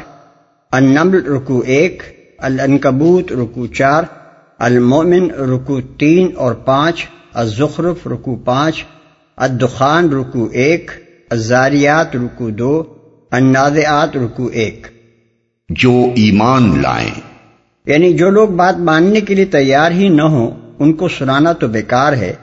النمل 0.71 1.25
رکو 1.27 1.61
ایک، 1.67 2.03
الانکبوت 2.39 3.31
رکو 3.31 3.67
چار 3.67 4.03
المومن 4.59 5.31
رکو 5.51 5.81
تین 5.99 6.31
اور 6.35 6.53
پانچ، 6.65 7.05
الزخرف 7.33 8.07
رکو 8.07 8.35
پانچ، 8.35 8.83
الدخان 9.37 10.11
رکو 10.11 10.47
ایک 10.53 10.91
الزاریات 11.29 12.15
رکو 12.15 12.49
دو 12.49 12.83
النازعات 13.31 14.17
رکو 14.17 14.45
ایک۔ 14.47 14.87
جو 15.69 15.91
ایمان 16.15 16.81
لائیں۔ 16.81 17.11
یعنی 17.85 18.13
جو 18.13 18.29
لوگ 18.29 18.49
بات 18.49 18.77
ماننے 18.77 19.21
کے 19.21 19.35
لیے 19.35 19.45
تیار 19.45 19.91
ہی 19.91 20.09
نہ 20.09 20.21
ہوں 20.21 20.51
ان 20.79 20.93
کو 20.93 21.07
سنانا 21.07 21.53
تو 21.53 21.67
بیکار 21.67 22.13
ہے۔ 22.13 22.33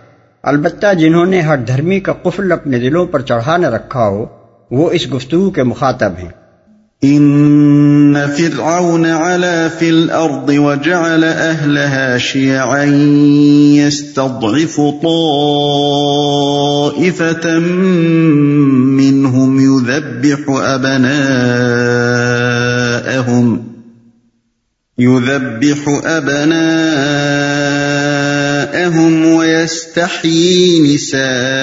البتہ 0.43 0.95
جنہوں 0.95 1.27
نے 1.27 1.41
ہر 1.41 1.57
دھرمی 1.57 2.01
کا 2.01 2.13
قفل 2.13 2.53
اپنے 2.53 2.79
دلوں 2.79 3.07
پر 3.07 3.21
چڑھا 3.21 3.57
نہ 3.57 3.67
رکھا 3.67 4.09
ہو 4.09 4.27
وہ 4.71 4.91
اس 4.91 5.15
گفتگو 5.15 5.51
کے 5.51 5.63
مخاطب 5.63 6.13
ہیں۔ 6.19 6.42
ان 7.05 8.27
فرعون 8.27 9.07
علا 9.07 9.69
في 9.69 9.89
الارض 9.89 10.49
وجعل 10.49 11.25
اهلها 11.25 12.19
شيعا 12.19 12.85
يستضعف 13.75 14.81
طائفة 15.03 15.99
منهم 18.99 19.61
يذبح 19.61 20.39
ابناءهم 20.49 21.13
يذبح 24.99 26.01
ابناءهم 26.05 26.63
ويستحيي 29.27 30.95
نساءهم 30.95 31.63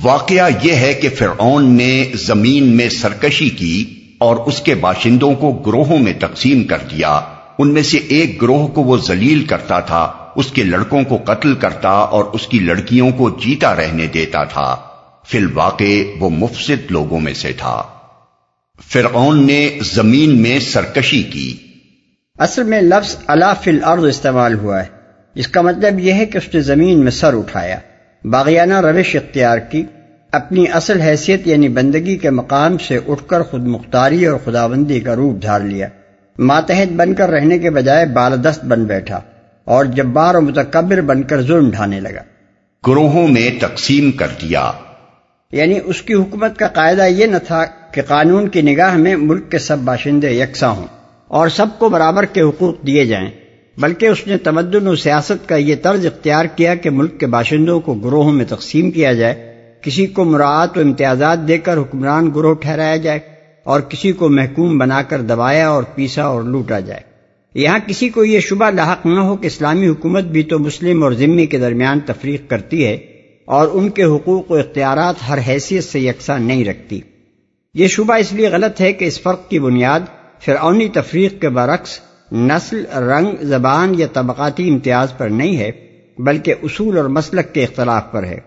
واقعہ 0.04 0.50
یہ 0.64 0.72
ہے 0.72 0.94
کہ 0.94 1.10
فرعون 1.10 1.70
نے 1.70 2.12
زمین 2.14 2.68
میں 2.68 2.90
سرکشی 2.90 3.50
کی 3.50 3.86
اور 4.18 4.36
اس 4.36 4.62
کے 4.62 4.76
باشندوں 4.76 5.34
کو 5.34 5.52
گروہوں 5.52 6.00
میں 6.00 6.14
تقسیم 6.20 6.64
کر 6.64 6.78
دیا۔ 6.78 7.22
ان 7.60 7.74
میں 7.74 7.82
سے 7.82 7.98
ایک 7.98 8.42
گروہ 8.42 8.68
کو 8.68 8.82
وہ 8.82 8.98
ذلیل 8.98 9.46
کرتا 9.46 9.80
تھا، 9.80 10.14
اس 10.36 10.52
کے 10.52 10.64
لڑکوں 10.64 11.04
کو 11.04 11.18
قتل 11.18 11.56
کرتا 11.56 11.90
اور 11.90 12.24
اس 12.24 12.48
کی 12.48 12.60
لڑکیوں 12.60 13.10
کو 13.10 13.30
جیتا 13.30 13.76
رہنے 13.76 14.08
دیتا 14.08 14.44
تھا۔ 14.44 14.76
فی 15.28 15.38
الواقع 15.38 16.04
وہ 16.20 16.30
مفسد 16.30 16.86
لوگوں 16.90 17.20
میں 17.20 17.34
سے 17.34 17.52
تھا۔ 17.58 17.84
فرعون 18.90 19.48
نے 19.48 19.80
زمین 19.94 20.42
میں 20.42 20.60
سرکشی 20.60 21.24
کی۔ 21.24 21.56
اصل 22.38 22.64
میں 22.64 22.82
لفظ 22.82 23.16
اللہ 23.28 23.54
فی 23.64 23.72
الارض 23.72 24.06
استعمال 24.06 24.54
ہوا 24.60 24.80
ہے۔ 24.80 24.88
جس 25.36 25.48
کا 25.48 25.62
مطلب 25.62 26.00
یہ 26.00 26.14
ہے 26.14 26.26
کہ 26.26 26.38
اس 26.38 26.54
نے 26.54 26.62
زمین 26.62 27.04
میں 27.04 27.12
سر 27.12 27.38
اٹھایا 27.38 27.80
باغیانہ 28.24 28.82
روش 28.82 29.16
اختیار 29.16 29.58
کی 29.58 29.84
اپنی 30.32 30.66
اصل 30.74 31.02
حیثیت 31.02 31.48
یعنی 31.48 31.70
بندگی 31.70 32.18
کے 32.18 32.30
مقام 32.30 32.78
سے 32.78 33.00
اٹھ 33.08 33.24
کر 33.28 33.44
خود 33.44 33.64
مختاری 33.64 34.26
اور 34.26 34.40
خدابندی 34.46 35.00
کا 35.00 35.16
روپ 35.16 35.42
دھار 35.42 35.62
لیا۔ 35.62 35.88
ماتحت 36.40 36.94
بن 36.94 37.14
کر 37.14 37.30
رہنے 37.30 37.60
کے 37.60 37.70
بجائے 37.70 38.06
بالدست 38.06 38.66
بن 38.66 38.84
بیٹھا 38.84 39.20
اور 39.66 39.86
جبار 39.86 40.36
و 40.36 40.42
متکبر 40.42 41.02
بن 41.02 41.24
کر 41.24 41.42
ظلم 41.42 41.72
ڈھانے 41.72 42.00
لگا۔ 42.00 42.22
گروہوں 42.88 43.28
میں 43.28 43.50
تقسیم 43.62 44.12
کر 44.12 44.28
دیا۔ 44.42 44.72
یعنی 45.52 45.80
اس 45.86 46.02
کی 46.02 46.14
حکومت 46.14 46.58
کا 46.58 46.68
قاعدہ 46.68 47.08
یہ 47.08 47.26
نہ 47.26 47.38
تھا 47.38 47.66
کہ 47.92 48.02
قانون 48.02 48.48
کی 48.48 48.62
نگاہ 48.62 48.96
میں 48.98 49.16
ملک 49.16 49.52
کے 49.52 49.60
سب 49.60 49.78
باشندے 49.78 50.32
یکساں 50.32 50.70
ہوں۔ 50.70 50.97
اور 51.28 51.48
سب 51.48 51.66
کو 51.80 51.90
برابر 51.90 52.26
کے 52.26 52.42
حقوق 52.42 52.88
دیے 52.88 53.06
جائیں۔ 53.06 53.32
بلکہ 53.78 54.06
اس 54.06 54.28
نے 54.28 54.38
تمدن 54.38 54.88
و 54.88 54.96
سیاست 54.96 55.50
کا 55.50 55.56
یہ 55.56 55.76
طرز 55.82 56.06
اختیار 56.06 56.46
کیا 56.46 56.76
کہ 56.76 56.90
ملک 56.90 57.20
کے 57.20 57.26
باشندوں 57.26 57.80
کو 57.80 57.94
گروہوں 57.94 58.32
میں 58.32 58.46
تقسیم 58.50 58.92
کیا 58.92 59.14
جائے، 59.14 59.54
کسی 59.82 60.06
کو 60.06 60.24
مراعات 60.24 60.78
و 60.78 60.82
امتیازات 60.82 61.48
دے 61.48 61.58
کر 61.58 61.78
حکمران 61.78 62.30
گروہ 62.36 62.54
ٹھہرایا 62.54 62.96
جائے 62.96 63.20
اور 63.64 63.82
کسی 63.82 64.12
کو 64.12 64.30
محکوم 64.30 64.78
بنا 64.78 65.02
کر 65.02 65.22
دبایا 65.22 65.70
اور 65.70 65.84
پیسا 65.84 66.24
اور 66.24 66.44
لوٹا 66.44 66.80
جائے۔ 66.80 67.02
یہاں 67.56 67.80
کسی 67.88 68.10
کو 68.10 68.24
یہ 68.24 68.40
شبہ 68.40 68.70
لاحق 68.70 69.06
نہ 69.06 69.20
ہو 69.20 69.36
کہ 69.36 69.48
اسلامی 69.48 69.88
حکومت 69.88 70.24
بھی 70.24 70.44
تو 70.44 70.60
مسلم 70.60 71.04
اور 71.04 71.12
ذمی 71.12 71.46
کے 71.46 71.58
درمیان 71.58 72.00
تفریق 72.00 72.50
کرتی 72.50 72.86
ہے 72.86 72.94
اور 73.46 73.68
ان 73.74 73.90
کے 73.90 74.04
حقوق 74.04 74.52
و 74.52 74.56
اختیارات 74.56 75.16
ہر 75.30 75.40
حیثیت 75.48 75.84
سے 75.84 76.00
یکساں 76.00 76.40
نہیں 76.40 76.66
رکھتی۔ 76.66 77.00
یہ 77.74 77.88
شبہ 77.88 78.14
اس 78.14 78.34
لیے 78.34 78.48
غلط 78.48 78.82
ہے 78.82 78.94
کہ 78.94 79.06
اس 79.06 79.22
فرق 79.22 79.50
کی 79.50 79.60
بنیاد 79.60 80.00
فرعونی 80.40 80.88
تفریق 80.88 81.42
کے 81.42 81.50
برعکس 81.50 82.00
نسل، 82.32 82.86
رنگ، 82.96 83.32
زبان 83.42 83.94
یا 83.98 84.08
طبقاتی 84.14 84.70
امتیاز 84.70 85.18
پر 85.18 85.30
نہیں 85.30 85.58
ہے، 85.58 85.72
بلکہ 86.18 86.54
اصول 86.64 86.98
اور 86.98 87.06
مسلک 87.06 87.54
کے 87.54 87.64
اختلاف 87.64 88.12
پر 88.12 88.24
ہے۔ 88.24 88.40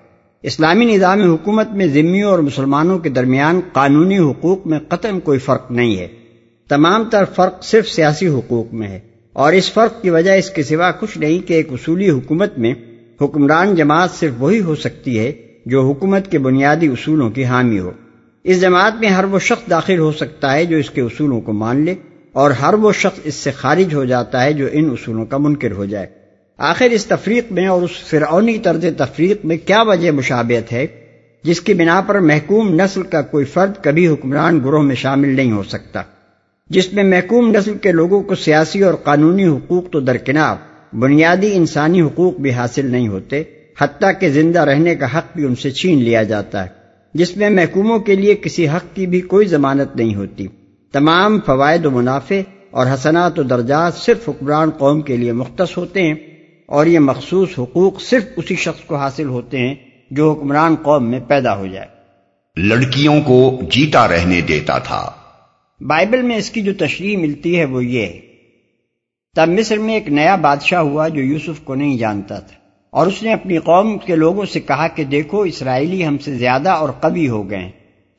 اسلامی 0.42 0.84
نظام 0.84 1.20
حکومت 1.20 1.68
میں 1.72 1.86
ذمیوں 1.86 2.30
اور 2.30 2.38
مسلمانوں 2.38 2.98
کے 2.98 3.08
درمیان 3.08 3.60
قانونی 3.72 4.18
حقوق 4.18 4.66
میں 4.66 4.78
قطن 4.88 5.20
کوئی 5.20 5.38
فرق 5.38 5.70
نہیں 5.70 5.96
ہے۔ 5.96 6.08
تمام 6.68 7.04
تر 7.04 7.24
فرق 7.24 7.64
صرف 7.64 7.88
سیاسی 7.88 8.28
حقوق 8.28 8.74
میں 8.74 8.88
ہے۔ 8.88 9.00
اور 9.32 9.52
اس 9.52 9.72
فرق 9.72 10.02
کی 10.02 10.10
وجہ 10.10 10.30
اس 10.30 10.50
کے 10.50 10.62
سوا 10.62 10.90
کچھ 10.90 11.18
نہیں 11.18 11.48
کہ 11.48 11.54
ایک 11.54 11.72
اصولی 11.72 12.10
حکومت 12.10 12.58
میں 12.58 12.74
حکمران 13.20 13.74
جماعت 13.74 14.10
صرف 14.10 14.32
وہی 14.38 14.60
ہو 14.60 14.74
سکتی 14.74 15.18
ہے 15.18 15.32
جو 15.66 15.82
حکومت 15.82 16.30
کے 16.30 16.38
بنیادی 16.38 16.86
اصولوں 16.86 17.30
کی 17.30 17.44
حامی 17.44 17.78
ہو۔ 17.78 17.90
اس 18.44 18.60
جماعت 18.60 18.92
میں 19.00 19.08
ہر 19.08 19.24
وہ 19.24 19.38
شخص 19.38 19.70
داخل 19.70 19.98
ہو 19.98 20.12
سکتا 20.12 20.54
ہے 20.54 20.66
جو 20.66 20.76
اس 20.76 20.90
کے 20.90 21.00
اصولوں 21.00 21.40
کو 21.40 21.52
مان 21.52 21.84
لے 21.84 21.94
اور 22.32 22.50
ہر 22.50 22.74
وہ 22.74 22.92
شخص 22.92 23.20
اس 23.24 23.34
سے 23.34 23.50
خارج 23.50 23.94
ہو 23.94 24.04
جاتا 24.04 24.44
ہے 24.44 24.52
جو 24.52 24.68
ان 24.72 24.90
اصولوں 24.90 25.26
کا 25.26 25.36
منکر 25.36 25.72
ہو 25.72 25.84
جائے۔ 25.84 26.06
آخر 26.58 26.84
اس 26.84 27.06
تفریق 27.06 27.52
میں 27.52 27.66
اور 27.66 27.82
اس 27.82 27.90
فرعونی 28.08 28.58
طرز 28.58 28.84
تفریق 28.96 29.44
میں 29.44 29.56
کیا 29.56 29.82
وجہ 29.82 30.10
مشابہت 30.10 30.72
ہے؟ 30.72 30.87
جس 31.42 31.60
کی 31.60 31.75
بنا 31.75 32.00
پر 32.00 32.20
محکوم 32.20 32.75
نسل 32.75 33.02
کا 33.02 33.22
کوئی 33.22 33.44
فرد 33.44 33.72
کبھی 33.82 34.08
حکمران 34.08 34.60
گروہ 34.64 34.82
میں 34.82 34.94
شامل 34.94 35.28
نہیں 35.28 35.52
ہو 35.52 35.62
سکتا۔ 35.62 36.02
جس 36.70 36.93
میں 36.93 37.04
محکوم 37.04 37.50
نسل 37.50 37.75
کے 37.78 37.93
لوگوں 37.93 38.22
کو 38.22 38.34
سیاسی 38.34 38.82
اور 38.82 38.94
قانونی 38.94 39.46
حقوق 39.46 39.90
تو 39.90 40.00
درکنار، 40.00 40.56
بنیادی 40.96 41.50
انسانی 41.54 42.00
حقوق 42.02 42.36
بھی 42.36 42.52
حاصل 42.52 42.86
نہیں 42.86 43.08
ہوتے، 43.08 43.43
حتیٰ 43.81 44.10
کہ 44.20 44.28
زندہ 44.28 44.60
رہنے 44.60 44.94
کا 44.94 45.19
حق 45.19 45.36
بھی 45.36 45.44
ان 45.44 45.54
سے 45.54 45.70
چھین 45.70 45.98
لیا 45.98 46.22
جاتا 46.22 46.64
ہے۔ 46.64 46.80
جس 47.14 47.36
میں 47.36 47.50
محکوموں 47.50 47.98
کے 47.98 48.14
لیے 48.14 48.34
کسی 48.34 48.68
حق 48.68 48.96
کی 48.96 49.06
بھی 49.06 49.20
کوئی 49.20 49.46
ضمانت 49.46 49.96
نہیں 49.96 50.14
ہوتی۔ 50.14 50.46
تمام 50.92 51.40
فوائد 51.46 51.86
و 51.86 51.90
منافع 51.90 52.34
اور 52.70 52.86
حسنات 52.86 53.38
و 53.38 53.42
درجات 53.42 53.94
صرف 53.94 54.28
حکمران 54.28 54.70
قوم 54.70 55.00
کے 55.00 55.16
لیے 55.16 55.32
مختص 55.32 55.78
ہوتے 55.78 56.02
ہیں 56.02 56.14
اور 56.66 56.86
یہ 56.86 56.98
مخصوص 56.98 57.48
حقوق 57.58 58.00
صرف 58.00 58.24
اسی 58.36 58.56
شخص 58.56 58.84
کو 58.84 58.96
حاصل 58.96 59.24
ہوتے 59.24 59.58
ہیں 59.58 59.74
جو 60.10 60.32
حکمران 60.32 60.74
قوم 60.82 61.10
میں 61.10 61.20
پیدا 61.28 61.56
ہو 61.56 61.66
جائے۔ 61.66 61.86
لڑکیوں 62.56 63.20
کو 63.20 63.60
جیتا 63.70 64.08
رہنے 64.08 64.40
دیتا 64.40 64.78
تھا۔ 64.78 65.10
بائبل 65.80 66.22
میں 66.22 66.36
اس 66.36 66.50
کی 66.50 66.62
جو 66.62 66.72
تشریح 66.78 67.16
ملتی 67.16 67.58
ہے 67.58 67.64
وہ 67.64 67.84
یہ 67.84 68.02
ہے۔ 68.02 68.20
تب 69.36 69.48
مصر 69.48 69.78
میں 69.78 69.94
ایک 69.94 70.08
نیا 70.08 70.36
بادشاہ 70.36 70.80
ہوا 70.80 71.08
جو 71.08 71.20
یوسف 71.20 71.60
کو 71.64 71.74
نہیں 71.74 71.98
جانتا 71.98 72.40
تھا۔ 72.40 72.59
اور 72.90 73.06
اس 73.06 73.22
نے 73.22 73.32
اپنی 73.32 73.58
قوم 73.58 73.98
کے 73.98 74.16
لوگوں 74.16 74.46
سے 74.46 74.60
کہا 74.60 74.88
کہ 74.88 75.04
دیکھو، 75.04 75.40
اسرائیلی 75.40 76.06
ہم 76.06 76.19
سے 76.19 76.34
زیادہ 76.34 76.69
اور 76.69 76.88
قوی 76.88 77.28
ہو 77.28 77.50
گئے 77.50 77.70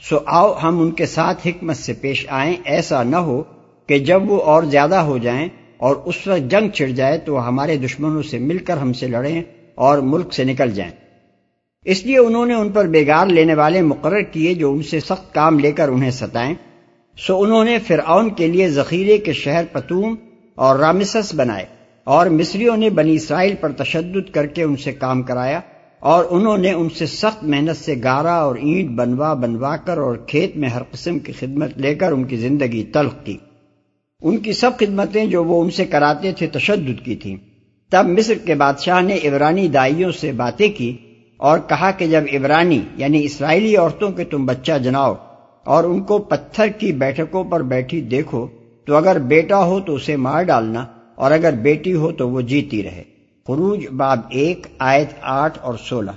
سو 0.10 0.18
آؤ، 0.26 0.54
ہم 0.64 0.80
ان 0.80 0.92
کے 0.92 1.06
ساتھ 1.06 1.48
حکمت 1.48 1.78
سے 1.78 1.94
پیش 1.94 2.26
آئیں۔ 2.30 2.56
ایسا 2.66 3.04
نہ 3.04 3.16
ہو 3.16 3.44
کہ 3.88 4.00
جب 4.00 4.32
وہ 4.32 4.42
اور 4.42 4.64
زیادہ 4.64 4.96
ہو 4.96 5.18
جائیں 5.18 5.48
اور 5.78 5.96
اس 5.96 6.28
وقت 6.28 6.52
جنگ 6.52 6.70
چھڑ 6.70 6.88
جائے 6.88 7.18
تو 7.18 7.48
ہمارے 7.48 7.78
دشمنوں 7.78 8.22
سے 8.22 8.40
مل 8.40 8.58
کر 8.58 8.78
ہم 8.78 8.94
سے 8.94 9.08
لڑیں 9.08 9.42
اور 9.76 9.98
ملک 9.98 10.34
سے 10.34 10.44
نکل 10.44 10.72
جائیں۔ 10.72 10.92
اس 11.86 12.06
لیے 12.06 12.18
انہوں 12.18 12.46
نے 12.46 12.54
ان 12.54 12.70
پر 12.70 12.88
بیگار 12.88 13.26
لینے 13.26 13.54
والے 13.54 13.82
مقرر 13.82 14.22
کیے 14.22 14.54
جو 14.54 14.72
ان 14.72 14.84
سے 14.84 15.00
سخت 15.00 15.34
کام 15.34 15.60
لے 15.60 15.72
کر 15.72 15.90
انہیں 15.90 16.12
ستائیں۔ 16.12 16.54
سو 17.18 17.42
انہوں 17.42 17.66
نے 17.66 17.80
فرعون 17.80 18.30
کے 18.30 18.48
لیے 18.48 18.70
ذخیرے 18.70 19.18
کے 19.18 19.34
شہر 19.34 19.64
پتوم 19.72 20.16
اور 20.56 20.80
رامسس 20.80 21.36
بنائے۔ 21.36 21.66
اور 22.04 22.28
مصریوں 22.28 22.78
نے 22.78 22.90
بنی 22.90 23.14
اسرائیل 23.14 23.56
پر 23.62 23.72
تشدد 23.72 24.34
کر 24.34 24.46
کے 24.46 24.64
ان 24.64 24.76
سے 24.76 24.92
کام 24.92 25.22
کرایا 25.22 25.60
اور 26.00 26.26
انہوں 26.30 26.58
نے 26.58 26.72
ان 26.72 26.90
سے 26.90 27.06
سخت 27.06 27.44
محنت 27.44 27.86
سے 27.86 27.96
گارا 28.04 28.34
اور 28.34 28.56
اینٹ 28.56 28.90
بنوا 28.90 29.34
بنوا 29.34 29.78
کر 29.78 29.98
اور 29.98 30.16
کھیت 30.16 30.58
میں 30.58 30.70
ہر 30.70 30.82
قسم 30.92 31.20
کی 31.20 31.32
خدمت 31.32 31.78
لے 31.78 31.96
کر 31.96 32.12
ان 32.12 32.24
کی 32.24 32.36
زندگی 32.36 32.84
تلخ 32.84 33.14
کی۔ 33.24 33.38
ان 34.22 34.38
کی 34.38 34.54
سب 34.54 34.72
خدمتیں 34.80 35.26
جو 35.26 35.44
وہ 35.44 35.64
ان 35.64 35.72
سے 35.72 35.86
کراتے 35.86 36.32
تھے 36.32 36.48
تشدد 36.48 37.06
کی 37.06 37.16
تھیں۔ 37.16 37.38
تب 37.92 38.06
مصر 38.06 38.34
کے 38.46 38.56
بادشاہ 38.56 39.02
نے 39.02 39.18
عبرانی 39.24 39.68
دائیوں 39.68 40.12
سے 40.12 40.32
باتیں 40.32 40.70
کی 40.78 40.98
اور 41.38 41.60
کہا 41.60 41.92
کہ 41.92 42.08
جب 42.08 42.24
عبرانی 42.34 42.80
یعنی 42.98 43.24
اسرائیلی 43.24 43.76
عورتوں 43.76 44.12
کے 44.12 44.24
تم 44.24 44.46
بچہ 44.46 44.72
جناؤ 44.84 45.14
اور 45.66 45.84
ان 45.84 46.02
کو 46.02 46.18
پتھر 46.18 46.68
کی 46.68 46.92
بیٹھکوں 46.92 47.44
پر 47.44 47.62
بیٹھی 47.62 48.02
دیکھو 48.02 48.48
تو 48.86 48.96
اگر 48.96 49.20
بیٹا 49.20 49.64
ہو 49.64 49.80
تو 49.80 49.96
اسے 49.96 50.16
مار 50.16 50.44
ڈالنا۔ 50.44 50.86
اور 51.22 51.32
اگر 51.32 51.54
بیٹی 51.54 51.94
ہو 51.94 52.12
تو 52.12 52.30
وہ 52.30 52.42
جیتی 52.42 52.84
رہے۔ 52.84 53.04
خروج 53.48 53.88
باب 53.88 54.20
ایک، 54.30 54.68
آیت 54.80 55.08
آٹھ 55.22 55.60
اور 55.62 55.74
سولہ۔ 55.90 56.12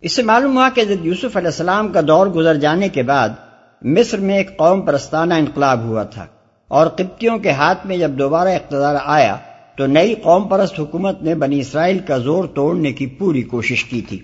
اس 0.00 0.12
سے 0.12 0.22
معلوم 0.22 0.56
ہوا 0.56 0.68
کہ 0.74 0.80
حضرت 0.80 1.06
یوسف 1.06 1.36
علیہ 1.36 1.48
السلام 1.48 1.88
کا 1.88 2.00
دور 2.08 2.26
گزر 2.26 2.54
جانے 2.54 2.88
کے 2.88 3.02
بعد 3.02 3.28
مصر 3.82 4.18
میں 4.18 4.36
ایک 4.36 4.56
قوم 4.56 4.82
پرستانہ 4.82 5.34
انقلاب 5.34 5.84
ہوا 5.84 6.02
تھا 6.02 6.26
اور 6.68 6.86
قبطیوں 6.86 7.38
کے 7.38 7.50
ہاتھ 7.50 7.86
میں 7.86 7.96
جب 7.96 8.10
دوبارہ 8.10 8.48
اقتدار 8.48 8.96
آیا 9.04 9.36
تو 9.76 9.86
نئی 9.86 10.14
قوم 10.14 10.48
پرست 10.48 10.80
حکومت 10.80 11.22
نے 11.22 11.34
بنی 11.34 11.60
اسرائیل 11.60 11.98
کا 11.98 12.18
زور 12.18 12.44
توڑنے 12.44 12.92
کی 12.92 13.06
پوری 13.06 13.42
کوشش 13.42 13.84
کی 13.84 14.00
تھی۔ 14.00 14.18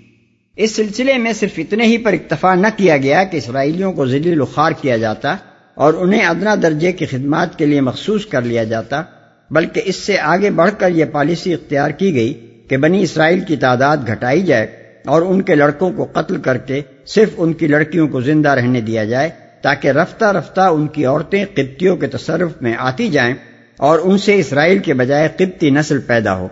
اس 0.55 0.75
سلسلے 0.75 1.17
میں 1.17 1.33
صرف 1.33 1.51
اتنے 1.57 1.85
ہی 1.85 1.97
پر 1.97 2.13
اکتفا 2.13 2.55
نہ 2.55 2.67
کیا 2.77 2.97
گیا 2.97 3.23
کہ 3.23 3.37
اسرائیلیوں 3.37 3.93
کو 3.93 4.05
ذلیل 4.05 4.41
وخار 4.41 4.71
کیا 4.81 4.97
جاتا 4.97 5.35
اور 5.75 5.93
انہیں 5.93 6.25
ادنا 6.25 6.55
درجے 6.61 6.91
کی 6.91 7.05
خدمات 7.05 7.57
کے 7.57 7.65
لیے 7.65 7.81
مخصوص 7.81 8.25
کر 8.25 8.41
لیا 8.41 8.63
جاتا۔ 8.63 9.03
بلکہ 9.51 9.81
اس 9.85 9.95
سے 9.95 10.19
آگے 10.19 10.49
بڑھ 10.49 10.71
کر 10.77 10.91
یہ 10.91 11.05
پالیسی 11.11 11.53
اختیار 11.53 11.89
کی 11.89 12.15
گئی 12.15 12.33
کہ 12.67 12.77
بنی 12.77 13.03
اسرائیل 13.03 13.39
کی 13.39 13.55
تعداد 13.55 13.97
گھٹائی 14.07 14.41
جائے 14.41 14.67
اور 15.05 15.21
ان 15.21 15.41
کے 15.41 15.55
لڑکوں 15.55 15.91
کو 15.91 16.07
قتل 16.13 16.37
کر 16.37 16.57
کے 16.57 16.81
صرف 17.05 17.29
ان 17.37 17.53
کی 17.53 17.67
لڑکیوں 17.67 18.07
کو 18.07 18.21
زندہ 18.21 18.49
رہنے 18.49 18.81
دیا 18.81 19.03
جائے 19.03 19.29
تاکہ 19.61 19.87
رفتہ 19.87 20.25
رفتہ 20.25 20.61
ان 20.61 20.87
کی 20.87 21.05
عورتیں 21.05 21.45
قبطیوں 21.53 21.97
کے 21.97 22.07
تصرف 22.07 22.51
میں 22.61 22.73
آتی 22.79 23.09
جائیں 23.09 23.33
اور 23.77 23.99
ان 24.03 24.17
سے 24.17 24.35
اسرائیل 24.35 24.79
کے 24.79 24.93
بجائے 24.93 25.27
قبطی 25.37 25.69
نسل 25.69 25.99
پیدا 25.99 26.35
ہو۔ 26.37 26.47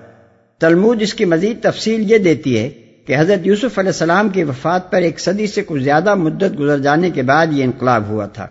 تلمود 0.59 1.01
اس 1.01 1.13
کی 1.13 1.25
مزید 1.25 1.63
تفصیل 1.63 2.12
یہ 2.12 2.18
دیتی 2.18 2.59
ہے 2.59 2.69
کہ 3.06 3.15
حضرت 3.19 3.47
یوسف 3.47 3.80
علیہ 3.80 3.89
السلام 3.89 4.30
کی 4.30 4.44
وفات 4.44 4.92
پر 4.92 4.97
ایک 4.97 5.19
صدی 5.19 5.47
سے 5.47 5.62
کچھ 5.65 5.83
زیادہ 5.83 6.15
مدت 6.15 6.59
گزر 6.59 6.80
جانے 6.80 7.09
کے 7.09 7.21
بعد 7.21 7.47
یہ 7.51 7.63
انقلاب 7.63 8.07
ہوا 8.07 8.25
تھا۔ 8.25 8.47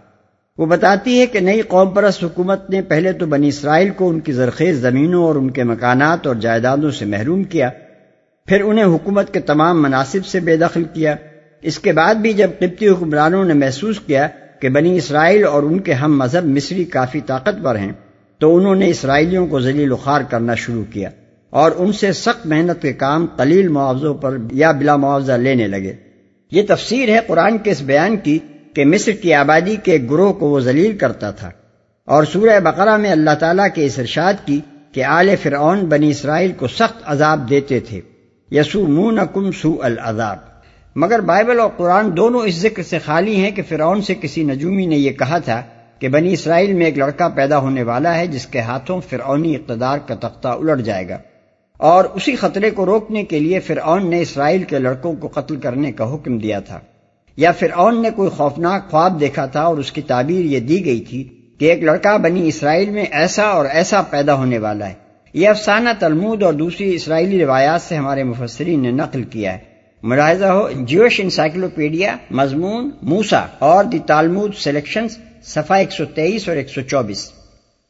وہ 0.59 0.67
بتاتی 0.67 1.21
ہے 1.21 1.27
کہ 1.27 1.41
نئی 1.41 1.61
قوم 1.61 1.91
پرست 1.91 2.25
حکومت 2.25 2.71
نے 2.71 2.83
پہلے 2.83 3.13
تو 3.13 3.27
بنی 3.27 3.49
اسرائیل 3.49 3.91
کو 3.91 4.09
ان 4.09 4.21
کی 4.21 4.33
زرخیز 4.33 4.81
زمینوں 4.81 5.25
اور 5.25 5.37
ان 5.37 5.51
کے 5.51 5.65
مکانات 5.65 6.27
اور 6.27 6.35
جائیدادوں 6.35 6.91
سے 6.91 7.05
محروم 7.05 7.45
کیا، 7.45 7.71
پھر 8.47 8.63
انہیں 8.63 8.85
حکومت 8.85 9.33
کے 9.33 9.41
تمام 9.41 9.83
مناسب 9.83 10.27
سے 10.27 10.41
بے 10.41 10.57
دخل 10.57 10.85
کیا۔ 10.85 11.17
اس 11.63 11.79
کے 11.79 11.93
بعد 11.93 12.15
بھی 12.15 12.33
جب 12.33 12.51
قبطی 12.59 12.89
حکمرانوں 12.89 13.45
نے 13.45 13.55
محسوس 13.55 14.01
کیا 14.01 14.29
کہ 14.61 14.69
بنی 14.69 14.97
اسرائیل 14.97 15.45
اور 15.45 15.63
ان 15.63 15.79
کے 15.79 15.93
ہم 15.93 16.19
مذہب 16.19 16.45
مصری 16.45 16.85
کافی 16.85 17.21
طاقتور 17.21 17.77
ہیں، 17.77 17.93
تو 18.39 18.57
انہوں 18.57 18.75
نے 18.75 18.89
اسرائیلیوں 18.89 19.47
کو 19.47 19.61
ذلیل 19.61 19.93
وخار 19.93 20.21
کرنا 20.21 20.55
شروع 20.55 20.85
کیا 20.93 21.11
اور 21.51 21.73
ان 21.77 21.93
سے 21.93 22.13
سخت 22.13 22.47
محنت 22.47 22.83
کے 22.83 22.93
کام 22.93 23.27
قلیل 23.37 23.69
معاوضوں 23.69 24.15
پر 24.15 24.37
یا 24.53 24.71
بلا 24.73 24.97
معاوضہ 24.97 25.33
لینے 25.33 25.67
لگے۔ 25.67 25.93
یہ 26.51 26.63
تفسیر 26.69 27.09
ہے 27.09 27.19
قرآن 27.27 27.59
کے 27.59 27.71
اس 27.71 27.81
بیان 27.83 28.17
کی 28.17 28.39
کہ 28.75 28.85
مصر 28.85 29.13
کی 29.13 29.35
آبادی 29.35 29.77
کے 29.77 29.99
گروہ 30.11 30.33
کو 30.33 30.49
وہ 30.49 30.61
ذلیل 30.61 30.99
کرتا 30.99 31.31
تھا۔ 31.31 31.51
اور 32.05 32.25
سورہ 32.25 32.61
بقرہ 32.61 32.97
میں 32.97 33.11
اللہ 33.11 33.35
تعالیٰ 33.41 33.67
کے 33.75 33.87
اس 33.87 33.99
ارشاد 33.99 34.35
کی 34.45 34.61
کہ 34.93 35.05
آل 35.05 35.37
فرعون 35.43 35.81
بنی 35.81 36.09
اسرائیل 36.11 36.53
کو 36.53 36.69
سخت 36.69 37.03
عذاب 37.05 37.51
دیتے 37.51 37.81
تھے۔ 37.81 38.01
یسو 38.51 38.87
مون 38.87 39.19
کم 39.33 39.53
سو 39.53 39.83
العذاب۔ 39.83 40.37
مگر 40.97 41.19
بائبل 41.19 41.61
اور 41.61 41.71
قرآن 41.77 42.17
دونوں 42.17 42.41
اس 42.41 42.55
ذکر 42.55 42.83
سے 42.83 42.99
خالی 42.99 43.37
ہیں 43.37 43.51
کہ 43.51 43.63
فرعون 43.69 44.03
سے 44.03 44.15
کسی 44.21 44.45
نجومی 44.45 44.87
نے 44.87 44.97
یہ 44.97 45.11
کہا 45.11 45.39
تھا 45.39 45.63
کہ 45.99 46.09
بنی 46.09 46.33
اسرائیل 46.33 46.73
میں 46.73 46.87
ایک 46.87 46.99
لڑکا 46.99 47.29
پیدا 47.29 47.59
ہونے 47.59 47.83
والا 47.83 48.17
ہے 48.17 48.27
جس 48.27 48.47
کے 48.47 48.61
ہاتھوں 48.61 49.01
فرعونی 49.09 49.57
اقتدار 49.57 49.99
کا 50.07 50.15
تختہ 50.15 50.49
الٹ 50.49 50.85
جائے 50.85 51.09
گا۔ 51.09 51.19
اور 51.77 52.05
اسی 52.05 52.37
خطرے 52.37 52.71
کو 52.71 52.87
روکنے 52.87 53.25
کے 53.25 53.39
لیے 53.39 53.61
فرعون 53.61 54.11
نے 54.11 54.21
اسرائیل 54.21 54.63
کے 54.63 54.79
لڑکوں 54.79 55.13
کو 55.13 55.29
قتل 55.29 55.57
کرنے 55.57 55.93
کا 55.93 56.15
حکم 56.15 56.39
دیا 56.39 56.61
تھا۔ 56.61 56.81
یا 57.37 57.53
فرعون 57.53 58.03
نے 58.03 58.11
کوئی 58.11 58.31
خوفناک 58.31 58.91
خواب 58.91 59.21
دیکھا 59.21 59.47
تھا 59.47 59.63
اور 59.63 59.77
اس 59.77 59.93
کی 59.93 60.03
تعبیر 60.03 60.45
یہ 60.45 60.61
دی 60.61 60.85
گئی 60.85 61.01
تھی 61.01 61.29
کہ 61.59 61.65
ایک 61.65 61.83
لڑکا 61.83 62.17
بنی 62.17 62.49
اسرائیل 62.49 62.91
میں 62.91 63.05
ایسا 63.11 63.43
اور 63.43 63.67
ایسا 63.67 64.03
پیدا 64.03 64.35
ہونے 64.35 64.59
والا 64.59 64.89
ہے۔ 64.89 64.95
یہ 65.35 65.49
افسانہ 65.49 65.89
تلمود 65.99 66.43
اور 66.43 66.53
دوسری 66.53 66.95
اسرائیلی 66.95 67.45
روایات 67.45 67.83
سے 67.83 67.97
ہمارے 67.97 68.25
مفسرین 68.25 68.83
نے 68.83 68.91
نقل 68.91 69.23
کیا 69.23 69.53
ہے۔ 69.53 69.59
ملاحظہ 70.03 70.45
ہو، 70.45 70.69
جیوش 70.81 71.21
انسائکلوپیڈیا 71.21 72.17
مضمون 72.31 72.91
موسا 73.03 73.47
اور 73.59 73.85
دی 73.85 73.99
تالمود 73.99 74.55
سلیکشن 74.55 75.07
صفحہ 75.43 75.77
ایک 75.77 75.93
سو 75.93 76.05
تیئیس 76.05 76.49
اور 76.49 76.57
ایک 76.57 76.69
سو 76.69 76.81
چوبیس۔ 76.81 77.31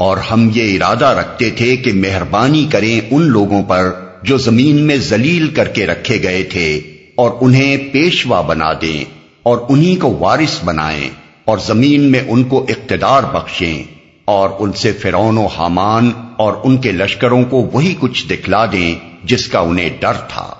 اور 0.00 0.16
ہم 0.16 0.50
یہ 0.54 0.76
ارادہ 0.76 1.06
رکھتے 1.06 1.50
تھے 1.50 1.76
کہ 1.76 1.92
مہربانی 1.92 2.66
کریں 2.72 3.00
ان 3.10 3.22
لوگوں 3.22 3.62
پر 3.62 3.90
جو 4.22 4.38
زمین 4.38 4.76
میں 4.76 4.96
ذلیل 4.96 5.48
کر 5.48 5.68
کے 5.68 5.86
رکھے 5.86 6.22
گئے 6.22 6.42
تھے 6.42 6.80
اور 7.14 7.30
انہیں 7.40 7.76
پیشوا 7.92 8.40
بنا 8.40 8.72
دیں 8.80 9.04
اور 9.42 9.58
انہی 9.68 9.96
کو 9.96 10.16
وارث 10.20 10.64
بنائیں 10.64 11.10
اور 11.44 11.58
زمین 11.58 12.00
میں 12.00 12.20
ان 12.28 12.44
کو 12.44 12.66
اقتدار 12.68 13.22
بخشیں 13.22 13.82
اور 14.24 14.50
ان 14.58 14.72
سے 14.72 14.92
فرون 14.92 15.38
و 15.38 15.46
حامان 15.46 16.10
اور 16.36 16.52
ان 16.64 16.76
کے 16.76 16.92
لشکروں 16.92 17.44
کو 17.44 17.70
وہی 17.72 17.94
کچھ 17.98 18.26
دکھلا 18.26 18.66
دیں 18.72 19.08
جس 19.24 19.48
کا 19.48 19.58
انہیں 19.58 19.90
ڈر 20.00 20.12
تھا۔ 20.12 20.54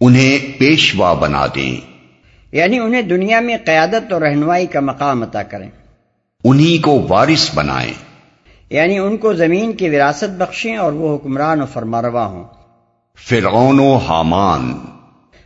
انہیں 0.00 0.38
پیشوا 0.58 1.12
بنا 1.12 1.46
دیں۔ 1.54 1.76
یعنی 2.52 2.78
انہیں 2.78 3.02
دنیا 3.02 3.40
میں 3.40 3.56
قیادت 3.64 4.12
اور 4.12 4.22
رہنمائی 4.22 4.66
کا 4.66 4.80
مقام 4.80 5.22
عطا 5.22 5.42
کریں۔ 5.42 5.70
انہی 6.44 6.78
کو 6.78 7.06
وارث 7.08 7.50
بنائیں۔ 7.54 8.05
یعنی 8.70 8.98
ان 8.98 9.16
کو 9.16 9.32
زمین 9.32 9.72
کی 9.72 9.88
وراثت 9.88 10.30
بخشیں 10.38 10.76
اور 10.76 10.92
وہ 10.92 11.16
حکمران 11.16 11.62
و 11.62 11.66
فرماروا 11.66 12.24
ہوں۔ 12.24 12.44
فرعون 13.28 13.80
و 13.80 13.94
حامان۔ 13.96 14.74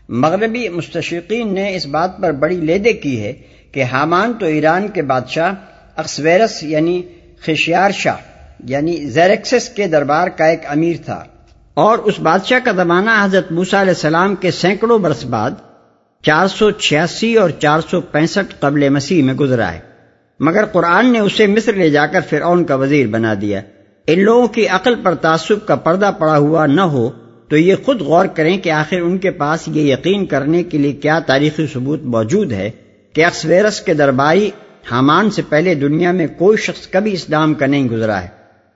مغربی 0.09 0.69
مستشقین 0.69 1.55
نے 1.55 1.77
اس 1.77 1.87
بات 1.87 2.19
پر 2.19 2.33
بڑی 2.33 2.57
لیدے 2.57 2.93
کی 2.93 3.21
ہے 3.21 3.33
کہ 3.73 3.85
حامان 3.85 4.33
تو 4.33 4.47
ایران 4.47 4.89
کے 4.89 5.03
بادشاہ 5.03 5.53
اکسویرس 5.97 6.63
یعنی 6.63 7.03
خشیار 7.47 7.91
شاہ 7.91 8.17
یعنی 8.65 8.97
زیرکسس 8.97 9.69
کے 9.69 9.87
دربار 9.87 10.29
کا 10.29 10.47
ایک 10.47 10.61
امیر 10.67 10.97
تھا۔ 11.05 11.25
اور 11.75 11.99
اس 11.99 12.21
بادشاہ 12.21 12.59
کا 12.65 12.73
زمانہ 12.73 13.11
حضرت 13.25 13.53
موسیٰ 13.53 13.81
علیہ 13.81 13.93
السلام 13.93 14.35
کے 14.35 14.51
سینکڑوں 14.51 14.99
برس 14.99 15.25
بعد 15.25 15.51
چار 16.23 16.47
سو 16.47 16.71
چھیاسی 16.71 17.35
اور 17.35 17.51
چار 17.51 17.81
سو 17.91 18.01
پینسٹھ 18.01 18.55
قبل 18.61 18.89
مسیح 18.89 19.23
میں 19.23 19.35
گزرا 19.35 19.73
ہے۔ 19.73 19.90
مگر 20.41 20.65
قرآن 20.65 21.13
نے 21.13 21.19
اسے 21.19 21.47
مصر 21.47 21.73
لے 21.73 21.91
جا 21.91 22.07
کر 22.07 22.21
فرعون 22.31 22.65
کا 22.65 22.75
وزیر 22.75 23.07
بنا 23.07 23.35
دیا۔ 23.41 23.61
ان 24.07 24.21
لوگوں 24.21 24.47
کی 24.47 24.67
عقل 24.69 24.95
پر 25.03 25.15
تعصب 25.15 25.67
کا 25.67 25.75
پردہ 25.75 26.11
پڑا 26.19 26.39
ہوا 26.39 26.67
نہ 26.67 26.81
ہو، 26.81 27.11
تو 27.49 27.57
یہ 27.57 27.75
خود 27.85 28.01
غور 28.01 28.27
کریں 28.27 28.59
کہ 28.59 28.71
آخر 28.71 29.01
ان 29.01 29.19
کے 29.19 29.31
پاس 29.31 29.61
یہ 29.67 29.93
یقین 29.93 30.27
کرنے 30.27 30.63
کے 30.63 30.79
لیے 30.79 30.93
کیا 30.93 31.19
تاریخی 31.19 31.67
ثبوت 31.73 32.03
موجود 32.03 32.53
ہے 32.53 32.71
کہ 33.13 33.25
اکسویرس 33.25 33.81
کے 33.81 33.95
درباری 33.95 34.51
حامان 34.91 35.31
سے 35.31 35.43
پہلے 35.49 35.75
دنیا 35.75 36.13
میں 36.13 36.27
کوئی 36.39 36.59
شخص 36.59 36.89
کبھی 36.89 37.13
اسلام 37.13 37.55
کا 37.55 37.67
نہیں 37.67 37.89
گزرا 37.89 38.23
ہے۔ 38.23 38.29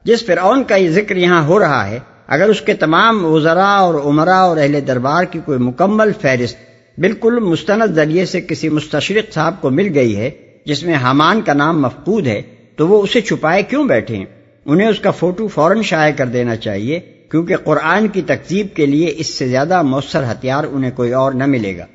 جس 0.04 0.26
فرعون 0.26 0.64
کا 0.64 0.76
یہ 0.76 0.90
ذکر 0.90 1.16
یہاں 1.16 1.47
ہو 1.47 1.59
رہا 1.59 1.88
ہے، 1.88 1.99
اگر 2.26 2.49
اس 2.49 2.61
کے 2.61 2.75
تمام 2.75 3.25
وزراء 3.25 3.76
اور 3.76 3.94
عمرا 3.94 4.37
اور 4.37 4.56
اہل 4.56 4.80
دربار 4.87 5.25
کی 5.25 5.40
کوئی 5.44 5.59
مکمل 5.59 6.11
فہرست 6.21 6.59
بالکل 6.99 7.38
مستند 7.38 7.94
ذریعے 7.94 8.26
سے 8.26 8.40
کسی 8.40 8.68
مستشرق 8.68 9.33
صاحب 9.33 9.61
کو 9.61 9.71
مل 9.71 9.88
گئی 9.94 10.16
ہے 10.16 10.30
جس 10.66 10.83
میں 10.83 10.94
حامان 10.94 11.42
کا 11.42 11.52
نام 11.52 11.83
مفقود 11.83 12.26
ہے، 12.26 12.42
تو 12.76 12.88
وہ 12.88 13.02
اسے 13.02 13.21
چھپائے 13.21 13.62
کیوں 13.62 13.85
بیٹھے 13.85 14.16
ہیں؟ 14.16 14.25
انہیں 14.66 14.88
اس 14.88 14.99
کا 14.99 15.11
فوٹو 15.11 15.47
فوراً 15.47 15.83
شائع 15.83 16.12
کر 16.12 16.26
دینا 16.26 16.56
چاہیے، 16.56 17.00
کیونکہ 17.30 17.56
قرآن 17.56 18.09
کی 18.09 18.23
تقزیب 18.23 18.66
کے 18.75 18.87
لیے 18.87 19.14
اس 19.16 19.26
سے 19.26 19.49
زیادہ 19.49 19.83
مؤثر 19.83 20.23
ہتھیار 20.30 20.64
انہیں 20.73 20.90
کوئی 20.90 21.12
اور 21.12 21.33
نہ 21.33 21.47
ملے 21.47 21.78
گا۔ 21.78 21.87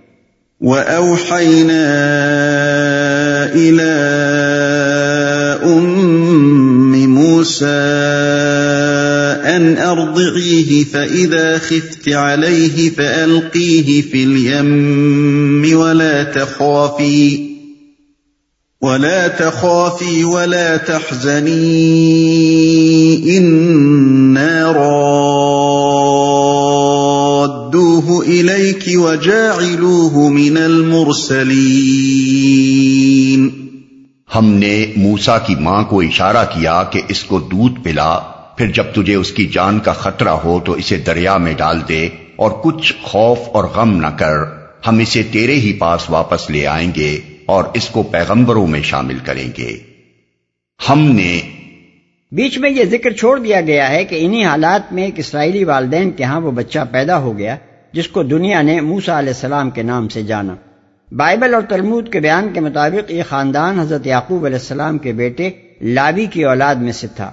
وَأَوْحَيْنَا 0.62 1.84
إِلَىٰ 3.54 4.04
أُمِّ 5.64 7.08
مُوسَىٰ 7.08 7.68
أَنْ 9.56 9.78
أَرْضِعِيهِ 9.80 10.84
فَإِذَا 10.92 11.58
خِفْتِ 11.58 12.14
عَلَيْهِ 12.14 12.90
فَأَلْقِيهِ 12.96 14.02
فِي 14.12 14.24
الْيَمِّ 14.24 15.74
وَلَا 15.74 16.24
تَخَافِي 16.24 17.49
ولا 18.82 19.28
تخافي 19.28 20.24
ولا 20.24 20.78
تحزني 20.78 21.88
إنا 23.38 24.72
رادوه 24.72 25.86
إليك 28.26 28.84
وجاعلوه 28.96 30.30
من 30.30 30.58
المرسلين 30.58 31.60
ہم 34.36 34.46
نے 34.54 34.86
موسا 34.96 35.38
کی 35.38 35.56
ماں 35.60 35.82
کو 35.84 36.00
اشارہ 36.02 36.44
کیا 36.54 36.84
کہ 36.92 37.02
اس 37.08 37.24
کو 37.24 37.40
دودھ 37.40 37.78
پلا، 37.84 38.20
پھر 38.58 38.68
جب 38.72 38.88
تجھے 38.96 39.16
اس 39.16 39.32
کی 39.32 39.46
جان 39.48 39.76
کا 39.80 39.94
خطرہ 39.94 40.36
ہو 40.44 40.54
تو 40.66 40.72
اسے 40.74 40.98
دریا 40.98 41.36
میں 41.38 41.54
ڈال 41.54 41.78
دے 41.90 42.04
اور 42.36 42.52
کچھ 42.64 42.88
خوف 43.02 43.40
اور 43.52 43.64
غم 43.64 43.92
نہ 43.98 44.12
کر، 44.18 44.38
ہم 44.88 44.96
اسے 45.00 45.22
تیرے 45.32 45.56
ہی 45.56 45.72
پاس 45.74 46.02
واپس 46.10 46.42
لے 46.50 46.64
آئیں 46.68 46.92
گے۔ 46.96 47.14
اور 47.50 47.64
اس 47.74 47.90
کو 47.90 48.04
پیغمبروں 48.04 48.68
میں 48.68 48.82
شامل 48.82 49.18
کریں 49.20 49.48
گے۔ 49.58 49.78
ہم 50.90 51.00
نے 51.00 51.42
بیچ 52.32 52.58
میں 52.58 52.70
یہ 52.70 52.84
ذکر 52.84 53.12
چھوڑ 53.12 53.40
دیا 53.40 53.62
گیا 53.62 53.90
ہے 53.90 54.06
کہ 54.06 54.26
انہی 54.26 54.44
حالات 54.44 54.94
میں 54.94 55.04
ایک 55.04 55.14
اسرائیلی 55.18 55.64
والدین 55.64 56.12
کے 56.12 56.24
ہاں 56.24 56.42
وہ 56.42 56.52
بچہ 56.52 56.80
پیدا 56.92 57.20
ہو 57.20 57.38
گیا، 57.38 57.56
جس 57.92 58.08
کو 58.08 58.24
دنیا 58.24 58.62
نے 58.62 58.82
موسا 58.82 59.20
علیہ 59.20 59.30
السلام 59.30 59.70
کے 59.70 59.84
نام 59.84 60.08
سے 60.08 60.24
جانا۔ 60.24 60.56
بائبل 61.12 61.54
اور 61.54 61.62
تلمود 61.62 62.12
کے 62.12 62.20
بیان 62.20 62.54
کے 62.54 62.60
مطابق 62.60 63.12
یہ 63.12 63.24
خاندان 63.30 63.80
حضرت 63.80 64.08
یعقوب 64.08 64.46
علیہ 64.46 64.58
السلام 64.58 64.98
کے 64.98 65.12
بیٹے 65.12 65.50
لابی 65.82 66.26
کی 66.26 66.44
اولاد 66.44 66.76
میں 66.76 66.92
سے 66.92 67.08
تھا۔ 67.16 67.32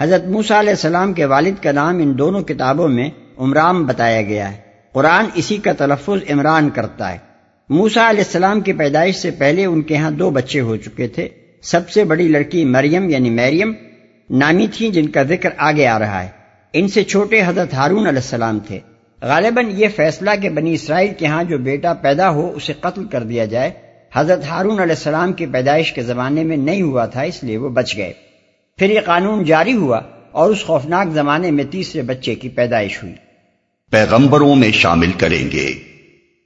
حضرت 0.00 0.24
موسا 0.24 0.60
علیہ 0.60 0.70
السلام 0.70 1.12
کے 1.12 1.24
والد 1.24 1.62
کا 1.62 1.72
نام 1.72 1.98
ان 1.98 2.18
دونوں 2.18 2.42
کتابوں 2.42 2.88
میں 2.88 3.10
عمران 3.36 3.84
بتایا 3.84 4.22
گیا 4.22 4.52
ہے۔ 4.52 4.56
قرآن 4.92 5.24
اسی 5.34 5.56
کا 5.56 5.72
تلفظ 5.72 6.30
عمران 6.30 6.70
کرتا 6.70 7.12
ہے۔ 7.12 7.25
موسا 7.68 8.10
علیہ 8.10 8.20
السلام 8.20 8.60
کی 8.60 8.72
پیدائش 8.72 9.16
سے 9.16 9.30
پہلے 9.30 9.64
ان 9.64 9.82
کے 9.82 9.96
ہاں 9.96 10.10
دو 10.10 10.30
بچے 10.30 10.60
ہو 10.60 10.76
چکے 10.76 11.08
تھے۔ 11.08 11.28
سب 11.62 11.90
سے 11.90 12.04
بڑی 12.04 12.28
لڑکی 12.28 12.64
مریم 12.64 13.10
یعنی 13.10 13.30
مریم 13.30 13.72
نامی 14.30 14.66
تھی 14.66 14.90
جن 14.90 15.08
کا 15.08 15.22
ذکر 15.22 15.48
آگے 15.56 15.86
آ 15.86 15.98
رہا 15.98 16.22
ہے۔ 16.22 16.28
ان 16.72 16.88
سے 16.88 17.04
چھوٹے 17.04 17.42
حضرت 17.46 17.74
ہارون 17.74 18.06
علیہ 18.06 18.18
السلام 18.18 18.58
تھے۔ 18.58 18.78
غالباً 19.22 19.66
یہ 19.70 19.86
فیصلہ 19.96 20.30
کہ 20.42 20.48
بنی 20.48 20.72
اسرائیل 20.72 21.12
کے 21.18 21.26
ہاں 21.26 21.44
جو 21.44 21.58
بیٹا 21.58 21.92
پیدا 21.92 22.30
ہو 22.30 22.52
اسے 22.54 22.72
قتل 22.80 23.04
کر 23.04 23.22
دیا 23.22 23.44
جائے، 23.44 23.70
حضرت 24.14 24.44
ہارون 24.44 24.80
علیہ 24.80 24.94
السلام 24.94 25.32
کی 25.32 25.46
پیدائش 25.46 25.92
کے 25.92 26.02
زمانے 26.02 26.44
میں 26.44 26.56
نہیں 26.56 26.82
ہوا 26.82 27.06
تھا، 27.06 27.22
اس 27.22 27.44
لیے 27.44 27.56
وہ 27.56 27.68
بچ 27.68 27.96
گئے۔ 27.96 28.12
پھر 28.78 28.90
یہ 28.90 29.00
قانون 29.04 29.44
جاری 29.44 29.74
ہوا 29.74 30.00
اور 30.32 30.50
اس 30.50 30.64
خوفناک 30.64 31.08
زمانے 31.12 31.50
میں 31.50 31.64
تیسرے 31.70 32.02
بچے 32.02 32.34
کی 32.34 32.48
پیدائش 32.48 33.02
ہوئی۔ 33.02 33.14
پیغمبروں 33.90 34.54
میں 34.54 34.70
شامل 34.72 35.12
کریں 35.18 35.50
گے۔ 35.52 35.95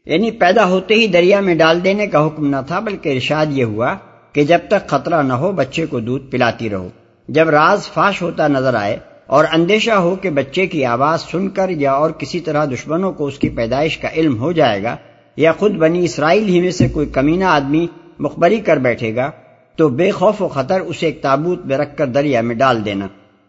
یعنی 0.07 0.31
پیدا 0.31 0.65
ہوتے 0.65 0.95
ہی 0.95 1.07
دریا 1.07 1.41
میں 1.41 1.55
ڈال 1.55 1.85
دینے 1.85 2.07
کا 2.07 2.27
حکم 2.27 2.47
نہ 2.47 2.57
تھا، 2.67 2.81
بلکہ 2.81 3.09
ارشاد 3.09 3.47
یہ 3.51 3.65
ہوا 3.65 3.95
کہ 4.33 4.45
جب 4.45 4.59
تک 4.69 4.89
خطرہ 4.89 5.23
نہ 5.23 5.33
ہو 5.33 5.53
بچے 5.53 5.87
کو 5.87 6.01
دودھ 6.01 6.31
پلاتی 6.31 6.71
رہو۔ 6.71 6.89
جب 7.29 7.49
راز 7.49 7.89
فاش 7.89 8.23
ہوتا 8.23 8.49
نظر 8.49 8.75
آئے 8.75 8.97
اور 9.27 9.45
اندیشہ 9.53 9.91
ہو 9.91 10.17
کہ 10.17 10.31
بچے 10.31 10.67
کی 10.67 10.85
آواز 10.85 11.23
سن 11.23 11.49
کر 11.49 11.69
یا 11.69 11.93
اور 11.93 12.11
کسی 12.11 12.41
طرح 12.41 12.65
دشمنوں 12.65 13.13
کو 13.13 13.27
اس 13.27 13.39
کی 13.39 13.49
پیدائش 13.49 13.99
کا 13.99 14.09
علم 14.17 14.39
ہو 14.39 14.53
جائے 14.53 14.83
گا 14.83 14.97
یا 15.37 15.53
خود 15.53 15.77
بنی 15.77 16.05
اسرائیل 16.05 16.49
ہی 16.49 16.61
میں 16.61 16.71
سے 16.71 16.89
کوئی 16.89 17.07
کمینہ 17.07 17.45
آدمی 17.45 17.87
مخبری 18.19 18.61
کر 18.61 18.77
بیٹھے 18.77 19.15
گا، 19.17 19.31
تو 19.77 19.89
بے 19.89 20.11
خوف 20.11 20.43
و 20.43 20.49
خطر 20.49 20.81
اسے 20.81 21.07
ایک 21.07 21.23
تابوت 21.23 21.67
میں 21.67 21.79
رکھ 21.79 21.97
کر 21.97 22.07
دریا 22.07 22.41
میں 22.41 22.55
ڈال 22.55 22.85
دینا۔ 22.85 23.07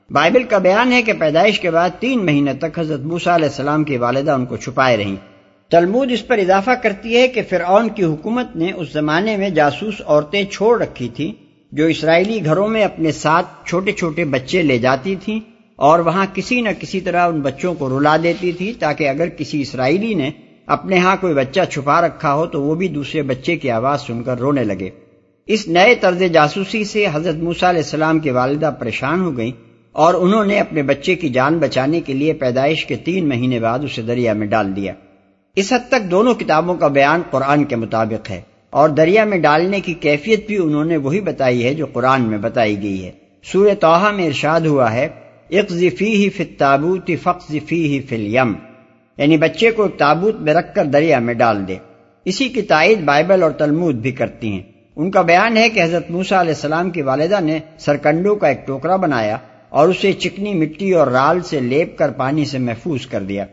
بائبل 0.09 0.43
کا 0.43 0.57
بیان 0.57 0.91
ہے 0.91 1.01
کہ 1.01 1.13
پیدائش 1.13 1.59
کے 1.59 1.71
بعد 1.71 1.89
تین 1.99 2.25
مہینے 2.25 2.53
تک 2.53 2.79
حضرت 2.79 2.99
موسا 2.99 3.35
علیہ 3.35 3.47
السلام 3.47 3.83
کی 3.83 3.97
والدہ 3.97 4.31
ان 4.31 4.45
کو 4.45 4.57
چھپائے 4.57 4.97
رہیں۔ 4.97 5.15
تلمود 5.71 6.11
اس 6.11 6.27
پر 6.27 6.37
اضافہ 6.37 6.71
کرتی 6.71 7.17
ہے 7.17 7.27
کہ 7.27 7.41
فرعون 7.49 7.89
کی 7.89 8.03
حکومت 8.03 8.55
نے 8.55 8.71
اس 8.71 8.93
زمانے 8.93 9.37
میں 9.37 9.49
جاسوس 9.49 10.01
عورتیں 10.05 10.43
چھوڑ 10.43 10.81
رکھی 10.81 11.09
تھی 11.09 11.31
جو 11.71 11.85
اسرائیلی 11.85 12.45
گھروں 12.45 12.67
میں 12.67 12.83
اپنے 12.83 13.11
ساتھ 13.11 13.47
چھوٹے 13.65 13.91
چھوٹے 13.91 14.25
بچے 14.25 14.61
لے 14.61 14.77
جاتی 14.77 15.15
تھیں 15.15 15.39
اور 15.75 15.99
وہاں 15.99 16.25
کسی 16.33 16.61
نہ 16.61 16.69
کسی 16.79 17.01
طرح 17.01 17.27
ان 17.27 17.41
بچوں 17.41 17.73
کو 17.73 17.99
رلا 17.99 18.17
دیتی 18.23 18.51
تھی 18.51 18.73
تاکہ 18.79 19.09
اگر 19.09 19.29
کسی 19.29 19.61
اسرائیلی 19.61 20.13
نے 20.13 20.31
اپنے 20.65 20.97
ہاں 20.97 21.15
کوئی 21.21 21.33
بچہ 21.33 21.59
چھپا 21.69 22.01
رکھا 22.01 22.33
ہو 22.33 22.45
تو 22.45 22.61
وہ 22.61 22.75
بھی 22.75 22.87
دوسرے 22.87 23.21
بچے 23.21 23.55
کی 23.55 23.71
آواز 23.71 24.01
سن 24.01 24.23
کر 24.23 24.39
رونے 24.39 24.63
لگے۔ 24.63 24.89
اس 25.45 25.67
نئے 25.67 25.95
طرز 25.95 26.23
جاسوسی 26.33 26.83
سے 26.83 27.05
حضرت 27.13 27.35
موسیٰ 27.35 27.69
علیہ 27.69 27.81
السلام 27.81 28.19
کی 28.19 28.29
والدہ 28.29 28.71
پریشان 28.79 29.21
ہو 29.21 29.37
گئیں 29.37 29.51
اور 29.91 30.13
انہوں 30.13 30.45
نے 30.45 30.59
اپنے 30.59 30.83
بچے 30.83 31.15
کی 31.15 31.29
جان 31.29 31.57
بچانے 31.57 32.01
کے 32.01 32.13
لیے 32.13 32.33
پیدائش 32.33 32.85
کے 32.85 32.95
تین 32.95 33.29
مہینے 33.29 33.59
بعد 33.59 33.79
اسے 33.79 34.01
دریا 34.01 34.33
میں 34.33 34.47
ڈال 34.47 34.75
دیا۔ 34.75 34.93
اس 35.55 35.73
حد 35.73 35.87
تک 35.87 36.11
دونوں 36.11 36.33
کتابوں 36.33 36.75
کا 36.75 36.87
بیان 36.87 37.21
قرآن 37.31 37.63
کے 37.63 37.75
مطابق 37.75 38.29
ہے 38.29 38.41
اور 38.69 38.89
دریا 38.89 39.23
میں 39.23 39.37
ڈالنے 39.37 39.79
کی 39.79 39.93
کیفیت 39.93 40.47
بھی 40.47 40.57
انہوں 40.57 40.85
نے 40.85 40.97
وہی 40.97 41.21
بتائی 41.21 41.65
ہے 41.65 41.73
جو 41.73 41.85
قرآن 41.85 42.21
میں 42.21 42.37
بتائی 42.37 42.83
گئی 42.83 43.05
ہے۔ 43.05 43.11
سورہ 43.43 43.73
توحہ 43.79 44.11
میں 44.11 44.25
ارشاد 44.27 44.61
ہوا 44.61 44.93
ہے 44.93 45.07
اقزفی 45.49 46.13
ہی 46.15 46.29
فی 46.29 46.43
تابوت 46.43 47.11
فقزفی 47.23 47.87
ہی 47.87 48.01
فلیم 48.01 48.53
یعنی 49.17 49.37
بچے 49.37 49.71
کو 49.71 49.83
ایک 49.83 49.99
تابوت 49.99 50.35
میں 50.35 50.53
رکھ 50.53 50.75
کر 50.75 50.85
دریا 50.85 51.19
میں 51.19 51.33
ڈال 51.33 51.67
دے۔ 51.67 51.75
اسی 52.25 52.49
کی 52.49 52.61
تائید 52.61 52.99
بائبل 52.99 53.43
اور 53.43 53.51
تلمود 53.51 53.95
بھی 53.95 54.11
کرتی 54.11 54.51
ہیں۔ 54.51 54.61
ان 54.95 55.11
کا 55.11 55.21
بیان 55.21 55.57
ہے 55.57 55.69
کہ 55.69 55.83
حضرت 55.83 56.11
موسا 56.11 56.41
علیہ 56.41 56.53
السلام 56.53 56.89
کی 56.89 57.01
والدہ 57.01 57.39
نے 57.41 57.59
سرکنڈو 57.77 58.35
کا 58.35 58.47
ایک 58.47 58.67
ٹوکرا 58.67 58.95
بنایا 58.95 59.37
اور 59.69 59.87
اسے 59.87 60.13
چکنی 60.13 60.53
مٹی 60.53 60.91
اور 60.91 61.07
رال 61.07 61.41
سے 61.41 61.59
لیپ 61.59 61.97
کر 61.97 62.11
پانی 62.11 62.45
سے 62.45 62.57
محفوظ 62.57 63.05
کر 63.05 63.23
دیا۔ 63.23 63.45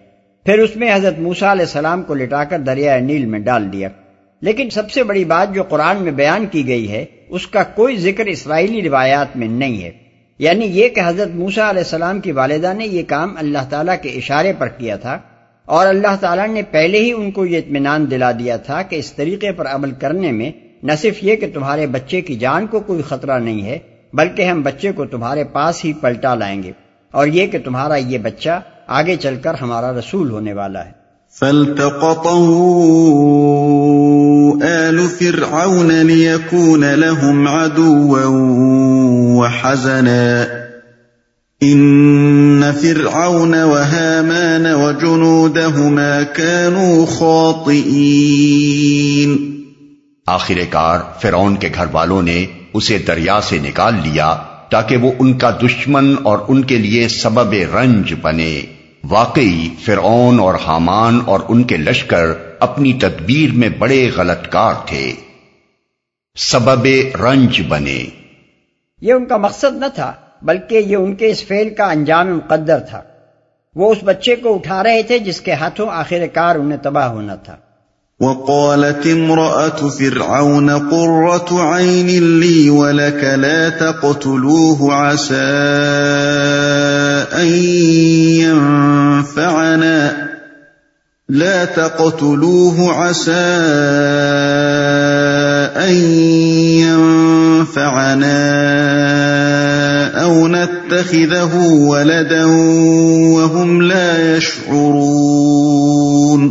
پھر 0.49 0.59
اس 0.59 0.77
میں 0.77 0.95
حضرت 0.95 1.19
موسا 1.19 1.53
علیہ 1.53 1.63
السلام 1.63 2.03
کو 2.03 2.15
لٹا 2.15 2.45
کر 2.45 2.59
دریائے 2.59 3.01
نیل 3.01 3.25
میں 3.27 3.39
ڈال 3.39 3.73
دیا۔ 3.73 3.89
لیکن 4.41 4.71
سب 4.71 4.91
سے 4.91 5.03
بڑی 5.03 5.25
بات 5.25 5.55
جو 5.55 5.63
قرآن 5.63 6.03
میں 6.03 6.13
بیان 6.13 6.47
کی 6.47 6.67
گئی 6.69 6.93
ہے، 6.93 7.05
اس 7.29 7.47
کا 7.47 7.63
کوئی 7.63 7.97
ذکر 7.97 8.27
اسرائیلی 8.27 8.83
روایات 8.83 9.37
میں 9.37 9.49
نہیں 9.49 9.83
ہے۔ 9.83 9.91
یعنی 10.39 10.67
یہ 10.67 10.89
کہ 10.89 11.01
حضرت 11.07 11.29
موسا 11.35 11.71
علیہ 11.71 11.79
السلام 11.79 12.21
کی 12.21 12.33
والدہ 12.33 12.73
نے 12.75 12.87
یہ 12.87 13.03
کام 13.07 13.35
اللہ 13.37 13.59
تعالیٰ 13.71 13.95
کے 14.03 14.09
اشارے 14.09 14.53
پر 14.59 14.69
کیا 14.69 14.97
تھا، 14.97 15.19
اور 15.65 15.87
اللہ 15.87 16.17
تعالیٰ 16.21 16.49
نے 16.49 16.63
پہلے 16.71 16.99
ہی 16.99 17.13
ان 17.13 17.31
کو 17.31 17.47
یہ 17.47 17.59
اطمینان 17.59 18.11
دلا 18.11 18.33
دیا 18.33 18.57
تھا 18.57 18.83
کہ 18.83 18.97
اس 18.97 19.13
طریقے 19.13 19.53
پر 19.53 19.67
عمل 19.67 19.91
کرنے 19.91 20.33
میں 20.33 20.51
نہ 20.83 20.93
صرف 20.99 21.25
یہ 21.25 21.37
کہ 21.37 21.51
تمہارے 21.55 21.87
بچے 21.87 22.21
کی 22.21 22.35
جان 22.35 22.67
کو 22.67 22.81
کوئی 22.81 23.03
خطرہ 23.03 23.39
نہیں 23.39 23.63
ہے، 23.67 23.79
بلکہ 24.13 24.43
ہم 24.43 24.63
بچے 24.63 24.93
کو 24.93 25.05
تمہارے 25.05 25.45
پاس 25.45 25.85
ہی 25.85 25.93
پلٹا 25.93 26.35
لائیں 26.35 26.63
گے۔ 26.63 26.73
اور 27.11 27.27
یہ 27.27 27.47
کہ 27.47 27.59
تمہارا 27.65 27.97
یہ 27.97 28.19
بچہ 28.19 28.61
آگے 28.89 29.17
چل 29.17 29.35
کر 29.43 29.55
ہمارا 29.55 29.93
رسول 29.93 30.31
ہونے 30.31 30.53
والا 30.53 30.85
ہے۔ 30.85 30.91
فالتقطه 31.39 32.55
آل 34.63 35.07
فرعون 35.19 35.87
ليكون 35.87 36.81
لهم 36.81 37.49
عدوا 37.49 38.21
وحزنا 39.37 40.45
إن 41.63 42.65
فرعون 42.81 43.55
وهامان 43.55 44.75
وجنودهما 44.75 46.19
كانوا 46.37 47.05
خاطئين۔ 47.19 49.63
آخر 50.27 50.55
کار 50.71 50.99
فرعون 51.23 51.57
کے 51.57 51.69
گھر 51.75 51.85
والوں 51.93 52.23
نے 52.23 52.47
اسے 52.75 52.99
دریا 52.99 53.41
سے 53.41 53.59
نکال 53.59 53.95
لیا 53.95 54.37
تاکہ 54.71 54.97
وہ 54.97 55.13
ان 55.19 55.39
کا 55.39 55.51
دشمن 55.51 56.15
اور 56.23 56.39
ان 56.49 56.63
کے 56.63 56.79
لیے 56.79 57.09
سبب 57.09 57.53
رنج 57.53 58.15
بنے۔ 58.23 58.63
واقعی 59.11 59.69
فرعون 59.85 60.41
اور 60.41 60.55
حامان 60.55 61.21
اور 61.27 61.41
ان 61.49 61.63
کے 61.63 61.77
لشکر 61.77 62.25
اپنی 62.61 62.93
تدبیر 62.93 63.55
میں 63.55 63.69
بڑے 63.69 64.11
غلط 64.17 64.49
کار 64.49 64.75
تھے۔ 64.87 65.13
سبب 66.37 66.87
رنج 67.23 67.63
بنے۔ 67.69 68.07
یہ 69.01 69.13
ان 69.13 69.27
کا 69.27 69.37
مقصد 69.37 69.77
نہ 69.77 69.87
تھا 69.95 70.13
بلکہ 70.43 70.75
یہ 70.75 70.97
ان 70.97 71.15
کے 71.15 71.31
اس 71.31 71.45
فیل 71.45 71.75
کا 71.75 71.85
انجام 71.85 72.37
مقدر 72.37 72.79
تھا۔ 72.79 73.03
وہ 73.75 73.93
اس 73.93 73.99
بچے 74.05 74.37
کو 74.37 74.55
اٹھا 74.55 74.83
رہے 74.83 75.03
تھے 75.03 75.19
جس 75.19 75.41
کے 75.41 75.53
ہاتھوں 75.53 75.89
آخر 75.91 76.27
کار 76.35 76.57
انہیں 76.57 76.79
تباہ 76.83 77.09
ہونا 77.09 77.35
تھا۔ 77.35 77.57
وقالت 78.21 79.07
امرأة 79.07 79.89
فرعون 79.89 80.91
قرة 80.91 81.73
عين 81.73 82.23
لي 82.23 82.69
ولك 82.69 83.25
لا 83.25 83.69
تقتلوه 83.69 85.09
عسى 85.09 85.45
أن 87.33 87.49
ينفعنا، 88.41 90.11
لا 91.29 91.65
تقتلوه 91.65 92.95
عسى 92.95 93.49
أن 95.77 95.95
ينفعنا 96.79 98.59
أو 100.23 100.49
نتخذه 100.49 101.89
ولدا 101.89 102.45
وهم 103.41 103.81
لا 103.81 104.37
يشعرون۔ 104.37 106.51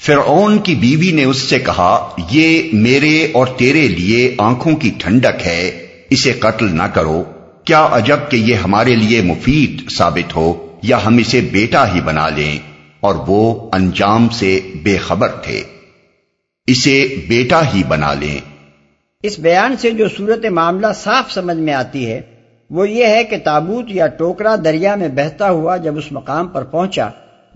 فرعون 0.00 0.58
کی 0.58 0.74
بیوی 0.74 1.12
نے 1.12 1.24
اس 1.24 1.38
سے 1.38 1.58
کہا، 1.58 2.08
یہ 2.30 2.62
میرے 2.72 3.28
اور 3.34 3.46
تیرے 3.56 3.88
لیے 3.88 4.34
آنکھوں 4.38 4.76
کی 4.76 4.90
ٹھنڈک 4.98 5.46
ہے، 5.46 5.86
اسے 6.10 6.32
قتل 6.32 6.76
نہ 6.76 6.82
کرو۔ 6.82 7.22
کیا 7.66 7.88
عجب 7.92 8.16
کہ 8.28 8.36
یہ 8.36 8.54
ہمارے 8.54 8.94
لیے 8.94 9.22
مفید 9.22 9.90
ثابت 9.90 10.36
ہو 10.36 10.78
یا 10.82 10.98
ہم 11.06 11.16
اسے 11.16 11.40
بیٹا 11.40 11.94
ہی 11.94 12.00
بنا 12.00 12.28
لیں؟ 12.28 12.58
اور 13.00 13.14
وہ 13.26 13.70
انجام 13.72 14.28
سے 14.28 14.60
بے 14.82 14.96
خبر 14.96 15.28
تھے۔ 15.28 15.62
اسے 16.66 17.24
بیٹا 17.28 17.74
ہی 17.74 17.82
بنا 17.88 18.14
لیں۔ 18.14 18.38
اس 19.22 19.38
بیان 19.38 19.76
سے 19.76 19.90
جو 19.90 20.08
صورت 20.16 20.46
معاملہ 20.46 20.86
صاف 20.94 21.32
سمجھ 21.32 21.56
میں 21.56 21.74
آتی 21.74 22.10
ہے، 22.10 22.20
وہ 22.70 22.88
یہ 22.88 23.06
ہے 23.06 23.24
کہ 23.24 23.38
تابوت 23.38 23.84
یا 23.88 24.06
ٹوکرا 24.06 24.56
دریا 24.64 24.94
میں 24.94 25.08
بہتا 25.08 25.50
ہوا 25.50 25.76
جب 25.76 25.98
اس 25.98 26.12
مقام 26.12 26.48
پر 26.48 26.64
پہنچا، 26.64 27.08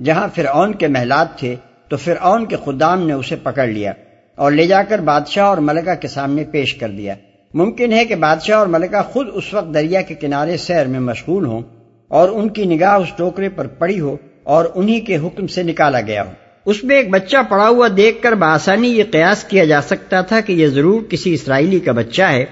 جہاں 0.04 0.28
فرعون 0.34 0.74
کے 0.74 0.88
محلات 0.88 1.38
تھے، 1.38 1.56
تو 1.88 1.96
فرعون 1.96 2.46
کے 2.46 2.56
خدام 2.64 3.06
نے 3.06 3.12
اسے 3.12 3.36
پکڑ 3.36 3.66
لیا 3.66 3.92
اور 4.34 4.52
لے 4.52 4.66
جا 4.66 4.82
کر 4.82 4.98
بادشاہ 4.98 5.44
اور 5.44 5.58
ملکہ 5.58 5.94
کے 5.94 6.08
سامنے 6.08 6.44
پیش 6.44 6.74
کر 6.74 6.88
دیا۔ 6.88 7.14
ممکن 7.54 7.92
ہے 7.92 8.04
کہ 8.04 8.14
بادشاہ 8.14 8.58
اور 8.58 8.66
ملکہ 8.66 9.02
خود 9.12 9.26
اس 9.32 9.54
وقت 9.54 9.74
دریا 9.74 10.00
کے 10.00 10.14
کنارے 10.14 10.56
سیر 10.56 10.86
میں 10.86 11.00
مشغول 11.00 11.46
ہوں 11.46 11.62
اور 12.08 12.28
ان 12.28 12.48
کی 12.48 12.64
نگاہ 12.64 12.94
اس 12.94 13.08
ٹوکرے 13.16 13.48
پر 13.48 13.66
پڑی 13.66 14.00
ہو 14.00 14.16
اور 14.42 14.64
انہی 14.74 15.00
کے 15.00 15.16
حکم 15.16 15.46
سے 15.46 15.62
نکالا 15.62 16.00
گیا 16.00 16.24
ہو۔ 16.26 16.30
اس 16.64 16.84
میں 16.84 16.96
ایک 16.96 17.10
بچہ 17.10 17.36
پڑا 17.48 17.68
ہوا 17.68 17.88
دیکھ 17.96 18.22
کر 18.22 18.32
بآسانی 18.32 18.88
یہ 18.88 19.04
قیاس 19.10 19.44
کیا 19.44 19.64
جا 19.64 19.80
سکتا 19.82 20.20
تھا 20.20 20.40
کہ 20.40 20.52
یہ 20.52 20.66
ضرور 20.66 21.02
کسی 21.02 21.34
اسرائیلی 21.34 21.80
کا 21.80 21.92
بچہ 21.92 22.22
ہے، 22.22 22.44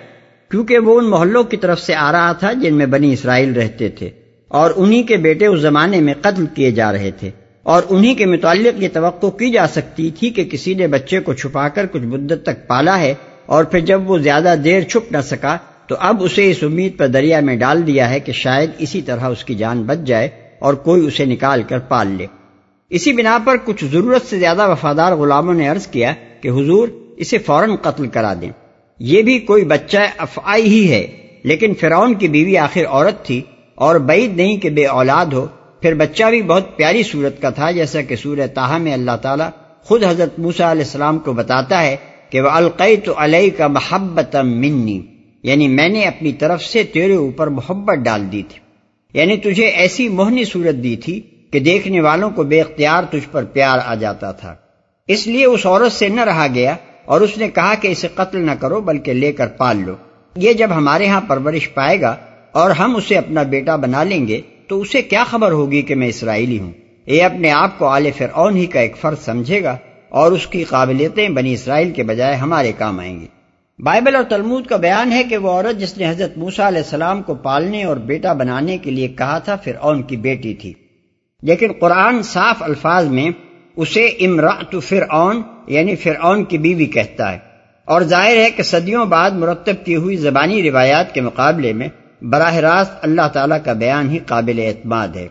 کیونکہ 0.50 0.78
وہ 0.78 0.98
ان 0.98 1.10
محلوں 1.10 1.44
کی 1.44 1.56
طرف 1.56 1.80
سے 1.80 1.94
آ 1.94 2.12
رہا 2.12 2.32
تھا 2.32 2.52
جن 2.52 2.74
میں 2.74 2.86
بنی 2.86 3.12
اسرائیل 3.12 3.52
رہتے 3.52 3.88
تھے 3.88 4.10
اور 4.48 4.70
انہی 4.76 5.02
کے 5.02 5.16
بیٹے 5.16 5.46
اس 5.46 5.60
زمانے 5.60 6.00
میں 6.00 6.14
قتل 6.20 6.46
کیے 6.54 6.70
جا 6.70 6.92
رہے 6.92 7.10
تھے۔ 7.10 7.30
اور 7.62 7.82
انہی 7.88 8.14
کے 8.14 8.26
متعلق 8.26 8.82
یہ 8.82 8.88
توقع 8.92 9.26
کی 9.26 9.50
جا 9.50 9.66
سکتی 9.66 10.10
تھی 10.10 10.30
کہ 10.30 10.44
کسی 10.44 10.74
نے 10.74 10.86
بچے 10.86 11.20
کو 11.20 11.32
چھپا 11.32 11.68
کر 11.68 11.86
کچھ 11.86 12.02
مدت 12.02 12.42
تک 12.42 12.66
پالا 12.66 13.00
ہے 13.00 13.14
اور 13.48 13.64
پھر 13.64 13.80
جب 13.80 14.10
وہ 14.10 14.18
زیادہ 14.18 14.54
دیر 14.64 14.82
چھپ 14.82 15.12
نہ 15.12 15.20
سکا 15.24 15.56
تو 15.86 15.96
اب 15.98 16.22
اسے 16.22 16.50
اس 16.50 16.62
امید 16.62 16.98
پر 16.98 17.06
دریا 17.06 17.40
میں 17.40 17.56
ڈال 17.56 17.86
دیا 17.86 18.10
ہے 18.10 18.20
کہ 18.20 18.32
شاید 18.32 18.70
اسی 18.78 19.02
طرح 19.02 19.28
اس 19.28 19.44
کی 19.44 19.54
جان 19.54 19.82
بچ 19.82 19.98
جائے 20.06 20.28
اور 20.58 20.74
کوئی 20.74 21.06
اسے 21.06 21.24
نکال 21.24 21.62
کر 21.62 21.78
پال 21.78 22.06
لے۔ 22.10 22.26
اسی 22.90 23.12
بنا 23.12 23.38
پر 23.44 23.56
کچھ 23.64 23.84
ضرورت 23.84 24.22
سے 24.22 24.38
زیادہ 24.38 24.70
وفادار 24.70 25.12
غلاموں 25.12 25.54
نے 25.54 25.68
عرض 25.68 25.86
کیا 25.86 26.12
کہ 26.40 26.48
حضور 26.48 26.88
اسے 27.16 27.38
فوراً 27.38 27.76
قتل 27.76 28.06
کرا 28.06 28.34
دیں۔ 28.40 28.50
یہ 28.98 29.22
بھی 29.22 29.38
کوئی 29.38 29.64
بچہ 29.64 29.98
افعائی 30.18 30.68
ہی 30.68 30.92
ہے، 30.92 31.06
لیکن 31.44 31.74
فرعون 31.74 32.14
کی 32.14 32.28
بیوی 32.28 32.58
آخر 32.58 32.86
عورت 32.86 33.24
تھی 33.24 33.40
اور 33.74 33.96
بعید 33.96 34.36
نہیں 34.36 34.56
کہ 34.56 34.70
بے 34.70 34.86
اولاد 34.86 35.26
ہو۔ 35.26 35.46
پھر 35.82 35.94
بچہ 35.94 36.24
بھی 36.24 36.42
بہت 36.42 36.76
پیاری 36.76 37.02
صورت 37.02 37.42
کا 37.42 37.50
تھا، 37.50 37.70
جیسا 37.70 38.02
کہ 38.02 38.16
سورہ 38.16 38.46
تاہا 38.54 38.78
میں 38.78 38.92
اللہ 38.92 39.16
تعالیٰ 39.22 39.50
خود 39.84 40.04
حضرت 40.04 40.38
موسا 40.38 40.72
علیہ 40.72 40.82
السلام 40.82 41.18
کو 41.18 41.32
بتاتا 41.32 41.82
ہے 41.82 41.96
کہ 42.30 42.40
وہ 42.40 42.48
القی 42.48 42.96
تو 42.96 43.12
علیہ 43.16 43.50
کا 43.56 43.66
محبت 43.66 44.36
منی 44.36 45.02
یعنی 45.42 45.68
میں 45.68 45.88
نے 45.88 46.04
اپنی 46.04 46.32
طرف 46.32 46.64
سے 46.64 46.82
تیرے 46.82 47.14
اوپر 47.14 47.46
محبت 47.46 47.98
ڈال 47.98 48.32
دی 48.32 48.42
تھی 48.48 48.58
یعنی 49.14 49.36
تجھے 49.36 49.64
ایسی 49.64 50.08
موہنی 50.08 50.44
صورت 50.44 50.82
دی 50.82 50.96
تھی 50.96 51.20
کہ 51.50 51.58
دیکھنے 51.58 52.00
والوں 52.00 52.30
کو 52.30 52.42
بے 52.42 52.60
اختیار 52.60 53.02
تجھ 53.10 53.28
پر 53.32 53.44
پیار 53.44 53.78
آ 53.84 53.94
جاتا 53.94 54.32
تھا۔ 54.32 54.54
اس 55.08 55.26
لیے 55.26 55.44
اس 55.44 55.66
عورت 55.66 55.92
سے 55.92 56.08
نہ 56.08 56.20
رہا 56.20 56.46
گیا 56.54 56.76
اور 57.04 57.20
اس 57.20 57.38
نے 57.38 57.48
کہا 57.48 57.74
کہ 57.74 57.88
اسے 57.88 58.08
قتل 58.14 58.40
نہ 58.40 58.50
کرو 58.50 58.80
بلکہ 58.80 59.12
لے 59.12 59.32
کر 59.32 59.46
پال 59.46 59.76
لو۔ 59.86 59.94
یہ 60.36 60.52
جب 60.52 60.68
ہمارے 60.76 61.06
ہاں 61.06 61.20
پرورش 61.20 61.74
پائے 61.74 62.00
گا 62.00 62.16
اور 62.52 62.70
ہم 62.70 62.96
اسے 62.96 63.18
اپنا 63.18 63.42
بیٹا 63.42 63.76
بنا 63.76 64.02
لیں 64.02 64.28
گے 64.28 64.40
تو 64.68 64.80
اسے 64.80 65.02
کیا 65.02 65.24
خبر 65.24 65.52
ہوگی 65.52 65.82
کہ 65.82 65.94
میں 65.94 66.08
اسرائیلی 66.08 66.58
ہوں؟ 66.58 66.72
یہ 67.06 67.22
اپنے 67.22 67.50
آپ 67.50 67.78
کو 67.78 67.86
آل 67.86 68.08
فرعون 68.16 68.56
ہی 68.56 68.66
کا 68.66 68.80
ایک 68.80 68.96
فرض 68.96 69.24
سمجھے 69.24 69.62
گا۔ 69.62 69.76
اور 70.08 70.32
اس 70.32 70.46
کی 70.46 70.64
قابلیتیں 70.64 71.28
بنی 71.28 71.52
اسرائیل 71.52 71.90
کے 71.90 72.02
بجائے 72.02 72.34
ہمارے 72.34 72.72
کام 72.78 73.00
آئیں 73.00 73.20
گی۔ 73.20 73.26
بائبل 73.78 74.16
اور 74.16 74.24
تلمود 74.24 74.66
کا 74.66 74.76
بیان 74.76 75.12
ہے 75.12 75.24
کہ 75.24 75.36
وہ 75.36 75.50
عورت 75.50 75.80
جس 75.80 75.98
نے 75.98 76.10
حضرت 76.10 76.38
موسا 76.38 76.68
علیہ 76.68 76.78
السلام 76.78 77.22
کو 77.22 77.34
پالنے 77.34 77.84
اور 77.84 77.96
بیٹا 77.96 78.32
بنانے 78.32 78.78
کے 78.78 78.90
لیے 78.90 79.08
کہا 79.08 79.38
تھا، 79.38 79.56
فرعون 79.56 80.02
کی 80.02 80.16
بیٹی 80.16 80.54
تھی۔ 80.54 80.72
لیکن 81.42 81.72
قرآن 81.80 82.22
صاف 82.22 82.62
الفاظ 82.62 83.06
میں 83.06 83.30
اسے 83.76 84.06
امراۃ 84.06 84.80
فرعون 84.80 85.42
یعنی 85.66 85.96
فرعون 85.96 86.44
کی 86.44 86.58
بیوی 86.58 86.86
کہتا 86.86 87.32
ہے۔ 87.32 87.38
اور 87.84 88.02
ظاہر 88.02 88.36
ہے 88.36 88.50
کہ 88.50 88.62
صدیوں 88.62 89.06
بعد 89.06 89.30
مرتب 89.30 89.74
کی 89.84 89.96
ہوئی 89.96 90.16
زبانی 90.16 90.70
روایات 90.70 91.14
کے 91.14 91.20
مقابلے 91.20 91.72
میں 91.72 91.88
براہ 92.22 92.54
راست 92.54 92.92
اللہ 93.02 93.28
تعالیٰ 93.32 93.58
کا 93.64 93.72
بیان 93.72 94.10
ہی 94.10 94.18
قابل 94.18 94.60
اعتماد 94.66 95.08
ہے۔ 95.08 95.28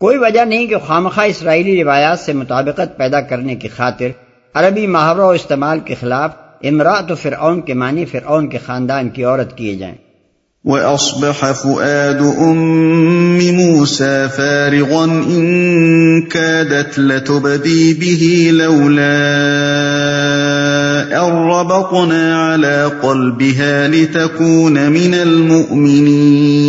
کوئی 0.00 0.18
وجہ 0.18 0.44
نہیں 0.44 0.66
کہ 0.66 0.76
خامخواہ 0.86 1.26
اسرائیلی 1.26 1.84
روایات 1.84 2.18
سے 2.18 2.32
مطابقت 2.32 2.96
پیدا 2.96 3.20
کرنے 3.20 3.54
کی 3.54 3.68
خاطر 3.68 4.06
عربی 4.54 4.86
محاورہ 4.86 5.24
و 5.24 5.30
استعمال 5.30 5.80
کے 5.80 5.94
خلاف 6.00 6.30
امراۃ 6.64 7.14
فرعون 7.22 7.60
کے 7.60 7.74
معنی 7.74 8.04
فرعون 8.04 8.48
کے 8.48 8.58
خاندان 8.66 9.08
کی 9.08 9.24
عورت 9.24 9.56
کیے 9.56 9.76
جائیں۔ 9.76 9.94
وَأَصْبَحَ 10.64 11.52
فُؤَادُ 11.52 12.24
أُمِّ 12.36 13.50
مُوسَى 13.50 14.26
فَارِغًا 14.36 15.20
إِن 15.22 16.22
كَادَتْ 16.22 16.98
لَتُبْدِي 16.98 17.94
بِهِ 17.94 18.50
لَوْلَا 18.50 19.18
أَن 21.10 21.32
رَّبَطْنَا 21.50 22.54
عَلَىٰ 22.54 23.00
قَلْبِهَا 23.00 23.86
لِتَكُونَ 23.86 24.88
مِنَ 24.88 25.14
الْمُؤْمِنِينَ۔ 25.20 26.67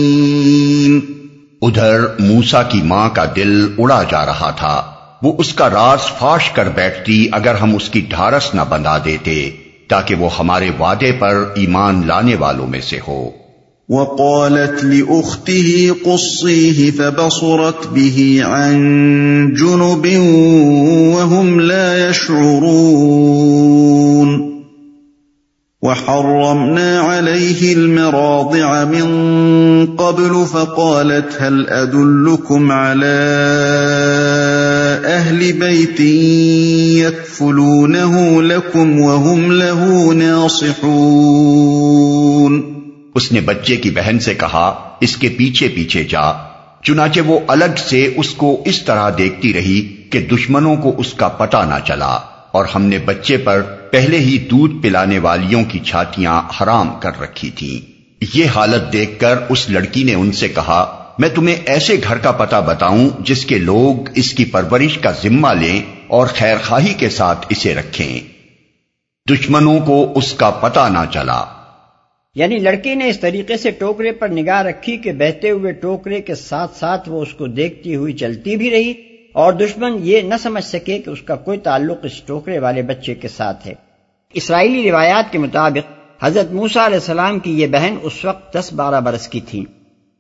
ادھر 1.62 2.02
موسا 2.20 2.64
کی 2.64 2.82
ماں 2.82 3.10
کا 3.10 3.26
دل 3.36 3.68
اڑا 3.78 4.04
جا 4.04 4.26
رہا 4.26 4.52
تھا۔ 4.52 4.82
وہ 5.24 5.34
اس 5.38 5.54
کا 5.54 5.70
راز 5.70 6.00
فاش 6.20 6.50
کر 6.50 6.70
بیٹھتی 6.76 7.28
اگر 7.32 7.56
ہم 7.56 7.76
اس 7.76 7.90
کی 7.90 8.06
ڈھارس 8.10 8.56
نہ 8.56 8.62
بندھا 8.70 8.98
دیتے، 9.06 9.50
تاکہ 9.90 10.16
وہ 10.16 10.30
ہمارے 10.40 10.70
وعدے 10.80 11.12
پر 11.12 11.44
ایمان 11.56 12.08
لانے 12.08 12.36
والوں 12.36 12.68
میں 12.68 12.82
سے 12.82 13.00
ہو۔ 13.08 13.30
وقالت 13.90 14.84
لأخته 14.84 15.92
قصيه 16.04 16.90
فبصرت 16.98 17.88
به 17.88 18.56
عن 18.56 19.56
جنب 19.56 20.08
وهم 21.26 21.60
لا 21.60 22.10
يشعرون۔ 22.10 24.39
وحرمنا 25.90 27.00
عليه 27.00 27.74
المراضع 27.74 28.86
من 28.86 29.06
قبل 29.96 30.46
فقالت 30.52 31.42
هل 31.42 31.70
أدلكم 31.70 32.72
على 32.72 33.20
أهل 35.06 35.54
بيت 35.54 36.02
يكفلونه 37.06 38.42
لكم 38.42 39.00
وهم 39.00 39.52
له 39.52 40.14
ناصحون؟ 40.14 42.62
اس 43.16 43.32
نے 43.32 43.42
بچے 43.42 43.76
کی 43.76 43.90
بہن 43.90 44.20
سے 44.20 44.34
کہا، 44.34 44.76
اس 45.02 45.18
کے 45.18 45.30
پیچھے 45.30 45.68
پیچھے 45.68 46.04
جا۔ 46.04 46.32
چنانچہ 46.84 47.20
وہ 47.26 47.40
الگ 47.48 47.78
سے 47.78 48.14
اس 48.18 48.30
کو 48.30 48.64
اس 48.66 48.86
طرح 48.86 49.10
دیکھتی 49.18 49.54
رہی 49.54 49.96
کہ 50.10 50.28
دشمنوں 50.32 50.76
کو 50.76 50.94
اس 50.98 51.14
کا 51.14 51.28
پتہ 51.28 51.58
نہ 51.58 51.88
چلا 51.88 52.20
اور 52.52 52.66
ہم 52.76 52.86
نے 52.86 53.00
بچے 53.06 53.38
پر 53.38 53.62
پہلے 53.92 54.18
ہی 54.18 54.38
دودھ 54.38 54.84
پلانے 54.84 55.20
والیوں 55.20 55.64
کی 55.68 55.80
چھاتیاں 55.80 56.42
حرام 56.62 57.00
کر 57.00 57.12
رکھی 57.22 57.50
تھی 57.50 57.82
یہ 58.34 58.46
حالت 58.56 58.94
دیکھ 58.94 59.20
کر 59.20 59.36
اس 59.50 59.70
لڑکی 59.70 60.04
نے 60.04 60.14
ان 60.14 60.32
سے 60.32 60.48
کہا، 60.48 61.14
میں 61.20 61.30
تمہیں 61.30 61.56
ایسے 61.66 61.96
گھر 62.08 62.18
کا 62.18 62.32
پتہ 62.32 62.56
بتاؤں 62.68 63.10
جس 63.20 63.46
کے 63.46 63.58
لوگ 63.58 64.10
اس 64.16 64.34
کی 64.34 64.46
پرورش 64.46 64.98
کا 64.98 65.12
ذمہ 65.12 65.48
لیں 65.48 65.82
اور 66.08 66.28
خیر 66.28 66.58
خواہی 66.68 66.94
کے 66.94 67.10
ساتھ 67.10 67.46
اسے 67.50 67.74
رکھیں۔ 67.74 68.20
دشمنوں 69.30 69.80
کو 69.80 70.14
اس 70.16 70.34
کا 70.34 70.50
پتہ 70.50 70.90
نہ 70.92 71.06
چلا۔ 71.14 71.46
یعنی 72.36 72.58
لڑکی 72.58 72.96
نے 72.96 73.10
اس 73.10 73.20
طریقے 73.20 73.58
سے 73.58 73.72
ٹوکرے 73.72 74.12
پر 74.12 74.30
نگاہ 74.30 74.62
رکھی 74.62 74.98
کہ 74.98 75.12
بہتے 75.12 75.50
ہوئے 75.50 75.72
ٹوکرے 75.72 76.22
کے 76.22 76.36
ساتھ 76.36 76.78
ساتھ 76.78 77.10
وہ 77.10 77.22
اس 77.22 77.34
کو 77.34 77.48
دیکھتی 77.48 77.96
ہوئی 77.96 78.14
چلتی 78.14 78.56
بھی 78.56 78.70
رہی 78.70 78.94
اور 79.34 79.54
دشمن 79.54 79.98
یہ 80.02 80.22
نہ 80.22 80.34
سمجھ 80.44 80.64
سکے 80.64 81.00
کہ 81.00 81.10
اس 81.10 81.22
کا 81.22 81.36
کوئی 81.36 81.58
تعلق 81.58 81.98
اس 82.04 82.22
ٹوکرے 82.22 82.60
والے 82.60 82.82
بچے 82.82 83.16
کے 83.16 83.28
ساتھ 83.28 83.68
ہے۔ 83.68 83.74
اسرائیلی 84.34 84.92
روایات 84.92 85.32
کے 85.32 85.38
مطابق 85.38 85.92
حضرت 86.24 86.52
موسا 86.52 86.86
علیہ 86.86 86.98
السلام 86.98 87.40
کی 87.40 87.62
یہ 87.62 87.68
بہن 87.68 87.96
اس 88.02 88.26
وقت 88.26 88.54
دس 88.54 88.74
بارہ 88.74 89.02
برس 89.02 89.28
کی 89.28 89.40
تھی۔ 89.40 89.66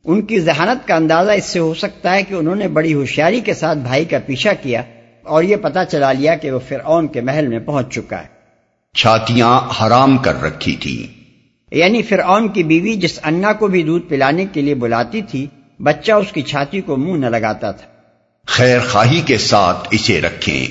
ان 0.05 0.21
کی 0.21 0.39
ذہانت 0.39 0.87
کا 0.87 0.95
اندازہ 0.95 1.31
اس 1.31 1.45
سے 1.45 1.59
ہو 1.59 1.73
سکتا 1.73 2.13
ہے 2.13 2.23
کہ 2.23 2.33
انہوں 2.33 2.55
نے 2.55 2.67
بڑی 2.67 2.93
ہوشیاری 2.93 3.39
کے 3.39 3.53
ساتھ 3.53 3.77
بھائی 3.77 4.05
کا 4.05 4.17
پیچھا 4.25 4.53
کیا 4.53 4.83
اور 5.23 5.43
یہ 5.43 5.55
پتا 5.55 5.85
چلا 5.85 6.11
لیا 6.11 6.35
کہ 6.35 6.51
وہ 6.51 6.59
فرعون 6.67 7.07
کے 7.07 7.21
محل 7.21 7.47
میں 7.47 7.59
پہنچ 7.59 7.93
چکا 7.93 8.21
ہے۔ 8.21 8.27
چھاتیاں 8.95 9.61
حرام 9.81 10.17
کر 10.17 10.41
رکھی 10.41 10.75
تھی۔ 10.75 11.07
یعنی 11.71 12.01
فرعون 12.01 12.47
کی 12.47 12.63
بیوی 12.63 12.95
جس 12.95 13.19
انا 13.25 13.53
کو 13.53 13.67
بھی 13.67 13.83
دودھ 13.83 14.09
پلانے 14.09 14.45
کے 14.53 14.61
لیے 14.61 14.75
بلاتی 14.75 15.21
تھی 15.21 15.47
بچہ 15.79 16.11
اس 16.11 16.31
کی 16.31 16.41
چھاتی 16.41 16.81
کو 16.81 16.97
منہ 16.97 17.17
نہ 17.17 17.25
لگاتا 17.25 17.71
تھا۔ 17.71 17.98
خیر 18.49 18.79
خواہی 18.79 19.21
کے 19.21 19.37
ساتھ 19.37 19.87
اسے 19.91 20.21
رکھیں۔ 20.21 20.65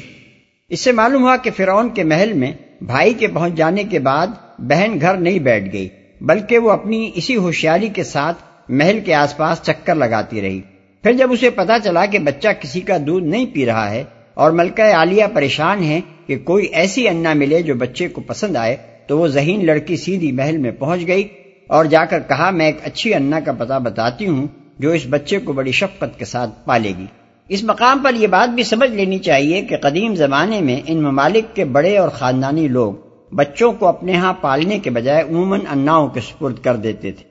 اس 0.68 0.80
سے 0.80 0.92
معلوم 0.92 1.22
ہوا 1.22 1.36
کہ 1.36 1.50
فرعون 1.56 1.88
کے 1.88 2.04
محل 2.04 2.32
میں 2.32 2.52
بھائی 2.80 3.14
کے 3.14 3.26
پہنچ 3.26 3.54
جانے 3.54 3.84
کے 3.84 3.98
بعد 3.98 4.26
بہن 4.58 5.00
گھر 5.00 5.14
نہیں 5.14 5.38
بیٹھ 5.38 5.72
گئی، 5.72 5.88
بلکہ 6.20 6.58
وہ 6.58 6.70
اپنی 6.70 7.10
اسی 7.14 7.36
ہوشیاری 7.36 7.88
کے 7.88 8.02
ساتھ 8.02 8.42
محل 8.68 9.00
کے 9.04 9.14
آس 9.14 9.36
پاس 9.36 9.62
چکر 9.62 9.94
لگاتی 9.94 10.40
رہی۔ 10.40 10.60
پھر 11.04 11.12
جب 11.12 11.32
اسے 11.32 11.50
پتا 11.50 11.78
چلا 11.84 12.06
کہ 12.06 12.18
بچہ 12.18 12.48
کسی 12.60 12.80
کا 12.80 12.96
دودھ 13.06 13.24
نہیں 13.24 13.46
پی 13.46 13.66
رہا 13.66 13.90
ہے 13.90 14.04
اور 14.34 14.50
ملکہ 14.50 14.82
عالیہ 14.82 15.24
پریشان 15.34 15.82
ہے 15.84 16.00
کہ 16.26 16.38
کوئی 16.38 16.66
ایسی 16.66 17.08
انا 17.08 17.32
ملے 17.32 17.62
جو 17.62 17.74
بچے 17.74 18.08
کو 18.08 18.20
پسند 18.20 18.56
آئے، 18.56 18.76
تو 19.06 19.18
وہ 19.18 19.26
ذہین 19.26 19.66
لڑکی 19.66 19.96
سیدھی 19.96 20.32
محل 20.32 20.56
میں 20.56 20.70
پہنچ 20.70 21.06
گئی 21.06 21.28
اور 21.66 21.84
جا 21.84 22.04
کر 22.04 22.20
کہا، 22.28 22.50
میں 22.50 22.66
ایک 22.66 22.78
اچھی 22.84 23.14
انا 23.14 23.40
کا 23.40 23.52
پتہ 23.52 23.78
بتاتی 23.78 24.26
ہوں 24.26 24.46
جو 24.78 24.90
اس 24.90 25.06
بچے 25.10 25.38
کو 25.38 25.52
بڑی 25.52 25.72
شفقت 25.72 26.18
کے 26.18 26.24
ساتھ 26.24 26.50
پالے 26.64 26.92
گی۔ 26.98 27.06
اس 27.48 27.64
مقام 27.64 27.98
پر 27.98 28.14
یہ 28.14 28.26
بات 28.26 28.48
بھی 28.48 28.62
سمجھ 28.62 28.90
لینی 28.90 29.18
چاہیے 29.18 29.62
کہ 29.62 29.76
قدیم 29.76 30.14
زمانے 30.14 30.60
میں 30.60 30.80
ان 30.86 31.02
ممالک 31.02 31.56
کے 31.56 31.64
بڑے 31.64 31.98
اور 31.98 32.08
خاندانی 32.08 32.68
لوگ 32.68 32.92
بچوں 33.34 33.72
کو 33.72 33.86
اپنے 33.86 34.16
ہاں 34.16 34.32
پالنے 34.40 34.78
کے 34.78 34.90
بجائے 34.90 35.22
عموماً 35.22 35.60
اناؤں 35.70 36.08
کے 36.08 36.20
سپرد 36.20 36.58
کر 36.62 36.76
دیتے 36.76 37.12
تھے 37.12 37.24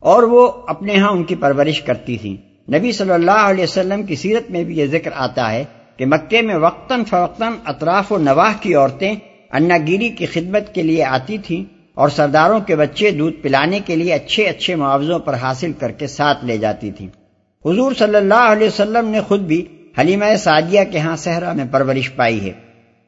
اور 0.00 0.22
وہ 0.22 0.52
اپنے 0.66 0.96
ہاں 0.96 1.10
ان 1.10 1.24
کی 1.24 1.34
پرورش 1.34 1.82
کرتی 1.82 2.16
تھیں۔ 2.16 2.36
نبی 2.72 2.92
صلی 2.92 3.10
اللہ 3.10 3.40
علیہ 3.44 3.64
وسلم 3.64 4.02
کی 4.02 4.16
سیرت 4.16 4.50
میں 4.50 4.64
بھی 4.64 4.78
یہ 4.78 4.86
ذکر 4.86 5.10
آتا 5.14 5.52
ہے 5.52 5.64
کہ 5.96 6.06
مکے 6.06 6.42
میں 6.42 6.54
وقتاً 6.54 7.04
فوقتاً 7.04 7.52
اطراف 7.64 8.12
و 8.12 8.18
نواح 8.18 8.52
کی 8.60 8.74
عورتیں 8.74 9.14
انا 9.52 9.76
گیری 9.86 10.08
کی 10.08 10.26
خدمت 10.26 10.74
کے 10.74 10.82
لیے 10.82 11.04
آتی 11.04 11.38
تھیں 11.38 11.64
اور 11.94 12.08
سرداروں 12.08 12.60
کے 12.60 12.76
بچے 12.76 13.10
دودھ 13.10 13.36
پلانے 13.42 13.80
کے 13.86 13.96
لیے 13.96 14.12
اچھے 14.12 14.44
اچھے 14.44 14.74
معاوضوں 14.74 15.18
پر 15.18 15.34
حاصل 15.34 15.72
کر 15.72 15.90
کے 15.90 16.06
ساتھ 16.06 16.44
لے 16.44 16.58
جاتی 16.58 16.90
تھی 16.90 17.08
حضور 17.64 17.92
صلی 17.98 18.16
اللہ 18.16 18.34
علیہ 18.34 18.66
وسلم 18.66 19.08
نے 19.08 19.20
خود 19.20 19.40
بھی 19.40 19.64
حلیمہ 20.00 20.36
سعدیہ 20.38 20.80
کے 20.92 20.98
ہاں 20.98 21.16
صحرا 21.16 21.52
میں 21.52 21.64
پرورش 21.70 22.14
پائی 22.16 22.46
ہے۔ 22.46 22.52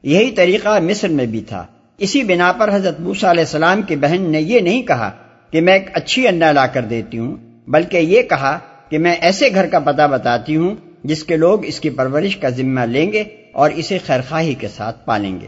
یہی 0.03 0.31
طریقہ 0.31 0.79
مصر 0.79 1.07
میں 1.07 1.25
بھی 1.25 1.41
تھا۔ 1.41 1.65
اسی 1.97 2.23
بنا 2.23 2.51
پر 2.51 2.75
حضرت 2.75 2.99
موسا 2.99 3.31
علیہ 3.31 3.43
السلام 3.43 3.81
کی 3.81 3.95
بہن 3.95 4.21
نے 4.21 4.41
یہ 4.41 4.59
نہیں 4.59 4.81
کہا 4.81 5.11
کہ 5.51 5.61
میں 5.61 5.73
ایک 5.73 5.89
اچھی 5.93 6.27
انڈا 6.27 6.51
لا 6.51 6.67
کر 6.67 6.81
دیتی 6.81 7.17
ہوں، 7.17 7.35
بلکہ 7.67 7.97
یہ 7.97 8.21
کہا 8.21 8.59
کہ 8.89 8.97
میں 8.97 9.15
ایسے 9.21 9.49
گھر 9.55 9.65
کا 9.65 9.79
پتہ 9.79 10.07
بتاتی 10.07 10.55
ہوں 10.55 10.75
جس 11.03 11.23
کے 11.23 11.37
لوگ 11.37 11.65
اس 11.65 11.79
کی 11.79 11.89
پرورش 11.89 12.37
کا 12.37 12.49
ذمہ 12.49 12.81
لیں 12.81 13.11
گے 13.11 13.23
اور 13.53 13.69
اسے 13.75 13.97
خیرخواہی 14.07 14.53
کے 14.53 14.67
ساتھ 14.67 15.05
پالیں 15.05 15.39
گے۔ 15.41 15.47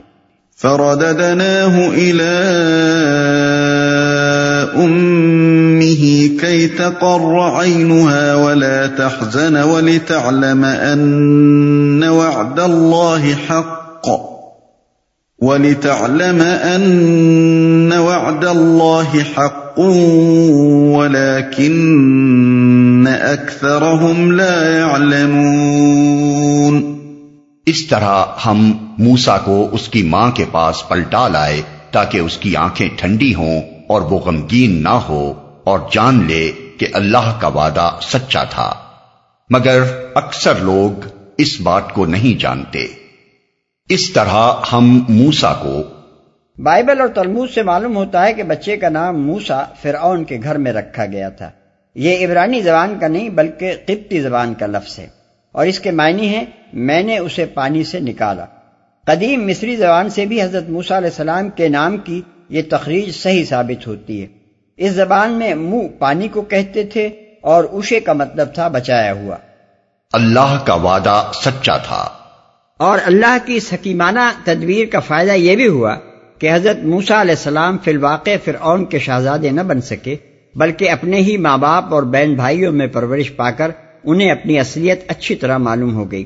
فرددناه 0.61 1.95
إلى 1.95 2.39
أمه 5.89 6.29
كي 6.41 6.67
تقر 6.67 7.39
عينها 7.39 8.35
ولا 8.35 8.87
تحزن 8.87 9.57
ولتعلم 9.57 10.65
أن 10.65 12.03
وعد 12.03 12.59
الله 12.59 13.35
حق 13.35 14.05
ولتعلم 15.41 16.41
أن 16.41 17.93
وعد 17.93 18.45
الله 18.45 19.23
حق 19.23 19.79
ولكن 20.99 23.07
أكثرهم 23.07 24.31
لا 24.31 24.79
يعلمون 24.79 26.99
اس 27.65 27.87
طرح 27.87 28.25
ہم 28.45 28.71
موسا 28.97 29.37
کو 29.37 29.69
اس 29.71 29.89
کی 29.89 30.03
ماں 30.03 30.31
کے 30.31 30.45
پاس 30.51 30.87
پلٹا 30.87 31.27
لائے 31.27 31.61
تاکہ 31.91 32.17
اس 32.17 32.37
کی 32.37 32.55
آنکھیں 32.55 32.89
ٹھنڈی 32.97 33.35
ہوں 33.35 33.61
اور 33.87 34.01
وہ 34.01 34.19
غمگین 34.19 34.83
نہ 34.83 34.89
ہو۔ 34.89 35.48
اور 35.69 35.79
جان 35.91 36.27
لے 36.27 36.51
کہ 36.77 36.87
اللہ 36.93 37.37
کا 37.41 37.47
وعدہ 37.47 37.91
سچا 38.01 38.43
تھا۔ 38.43 38.73
مگر 39.49 39.83
اکثر 40.13 40.55
لوگ 40.55 41.07
اس 41.37 41.61
بات 41.61 41.93
کو 41.93 42.05
نہیں 42.05 42.39
جانتے۔ 42.41 42.87
اس 43.89 44.13
طرح 44.13 44.53
ہم 44.73 45.05
موسا 45.09 45.53
کو 45.53 45.83
بائبل 46.57 47.01
اور 47.01 47.07
تلمود 47.07 47.49
سے 47.49 47.63
معلوم 47.63 47.95
ہوتا 47.95 48.25
ہے 48.25 48.33
کہ 48.33 48.43
بچے 48.43 48.77
کا 48.77 48.89
نام 48.89 49.25
موسا 49.25 49.63
فرعون 49.81 50.23
کے 50.23 50.39
گھر 50.43 50.57
میں 50.57 50.73
رکھا 50.73 51.05
گیا 51.05 51.29
تھا۔ 51.29 51.51
یہ 51.95 52.27
عبرانی 52.27 52.61
زبان 52.61 52.99
کا 52.99 53.07
نہیں، 53.07 53.29
بلکہ 53.29 53.73
قبطی 53.85 54.21
زبان 54.21 54.53
کا 54.53 54.65
لفظ 54.65 54.99
ہے۔ 54.99 55.07
اور 55.51 55.65
اس 55.65 55.79
کے 55.79 55.91
معنی 55.91 56.27
ہیں، 56.27 56.45
میں 56.73 57.03
نے 57.03 57.17
اسے 57.17 57.45
پانی 57.45 57.83
سے 57.83 57.99
نکالا۔ 57.99 58.45
قدیم 59.05 59.47
مصری 59.47 59.75
زبان 59.75 60.09
سے 60.09 60.25
بھی 60.25 60.41
حضرت 60.41 60.69
موسیٰ 60.69 60.97
علیہ 60.97 61.09
السلام 61.09 61.49
کے 61.49 61.67
نام 61.67 61.97
کی 61.97 62.21
یہ 62.49 62.61
تخریج 62.69 63.15
صحیح 63.15 63.45
ثابت 63.45 63.87
ہوتی 63.87 64.21
ہے۔ 64.21 64.38
اس 64.79 64.91
زبان 64.91 65.31
میں 65.31 65.53
منہ 65.53 65.87
پانی 65.99 66.27
کو 66.27 66.41
کہتے 66.41 66.83
تھے 66.83 67.09
اور 67.41 67.63
اوشے 67.63 67.99
کا 67.99 68.13
مطلب 68.13 68.53
تھا 68.53 68.67
بچایا 68.67 69.13
ہوا۔ 69.13 69.35
اللہ 70.13 70.59
کا 70.65 70.73
وعدہ 70.73 71.31
سچا 71.33 71.77
تھا۔ 71.77 72.09
اور 72.77 72.99
اللہ 73.05 73.37
کی 73.45 73.55
اس 73.55 73.73
حکیمانہ 73.73 74.19
تدبیر 74.43 74.85
کا 74.85 74.99
فائدہ 74.99 75.31
یہ 75.31 75.55
بھی 75.55 75.67
ہوا 75.67 75.95
کہ 76.39 76.53
حضرت 76.53 76.77
موسا 76.83 77.21
علیہ 77.21 77.31
السلام 77.31 77.77
فی 77.77 77.91
الواقع 77.91 78.29
فرعون 78.45 78.85
کے 78.85 78.99
شہزادے 78.99 79.49
نہ 79.49 79.61
بن 79.61 79.81
سکے 79.81 80.15
بلکہ 80.55 80.91
اپنے 80.91 81.17
ہی 81.17 81.37
ماں 81.37 81.57
باپ 81.57 81.93
اور 81.93 82.03
بہن 82.03 82.33
بھائیوں 82.33 82.71
میں 82.71 82.87
پرورش 82.87 83.35
پا 83.35 83.51
کر 83.51 83.71
انہیں 84.03 84.31
اپنی 84.31 84.59
اصلیت 84.59 85.03
اچھی 85.07 85.35
طرح 85.35 85.57
معلوم 85.57 85.95
ہو 85.95 86.11
گئی۔ 86.11 86.25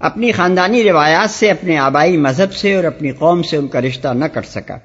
اپنی 0.00 0.32
خاندانی 0.32 0.84
روایات 0.84 1.30
سے 1.30 1.50
اپنے 1.50 1.78
آبائی 1.78 2.16
مذہب 2.16 2.54
سے 2.54 2.74
اور 2.74 2.84
اپنی 2.84 3.10
قوم 3.10 3.42
سے 3.42 3.56
ان 3.56 3.68
کا 3.68 3.80
رشتہ 3.80 4.08
نہ 4.08 4.24
کٹ 4.32 4.46
سکا۔ 4.46 4.78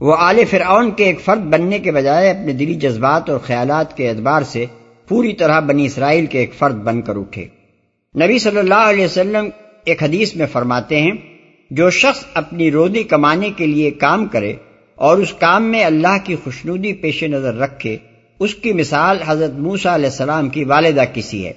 وہ 0.00 0.16
آل 0.18 0.44
فرعون 0.50 0.90
کے 0.90 1.04
ایک 1.04 1.20
فرد 1.20 1.40
بننے 1.40 1.78
کے 1.78 1.92
بجائے 1.92 2.30
اپنے 2.30 2.52
دلی 2.52 2.74
جذبات 2.74 3.30
اور 3.30 3.38
خیالات 3.38 3.96
کے 3.96 4.08
اعتبار 4.08 4.42
سے 4.42 4.66
پوری 5.08 5.32
طرح 5.32 5.60
بنی 5.60 5.84
اسرائیل 5.86 6.26
کے 6.26 6.38
ایک 6.38 6.54
فرد 6.54 6.74
بن 6.74 7.02
کر 7.02 7.16
اٹھے۔ 7.16 7.44
نبی 8.14 8.38
صلی 8.38 8.58
اللہ 8.58 8.84
علیہ 8.88 9.04
وسلم 9.04 9.48
ایک 9.84 10.02
حدیث 10.02 10.36
میں 10.36 10.46
فرماتے 10.52 11.00
ہیں، 11.00 11.10
جو 11.70 11.90
شخص 11.90 12.24
اپنی 12.34 12.70
رودی 12.70 13.02
کمانے 13.02 13.50
کے 13.56 13.66
لیے 13.66 13.90
کام 13.90 14.26
کرے 14.26 14.54
اور 14.94 15.18
اس 15.18 15.32
کام 15.32 15.64
میں 15.64 15.84
اللہ 15.84 16.16
کی 16.24 16.36
خوشنودی 16.44 16.92
پیش 16.92 17.22
نظر 17.22 17.54
رکھے، 17.54 17.96
اس 18.38 18.54
کی 18.54 18.72
مثال 18.72 19.18
حضرت 19.26 19.52
موسا 19.52 19.94
علیہ 19.94 20.10
السلام 20.10 20.48
کی 20.48 20.64
والدہ 20.64 21.04
کسی 21.14 21.46
ہے 21.46 21.52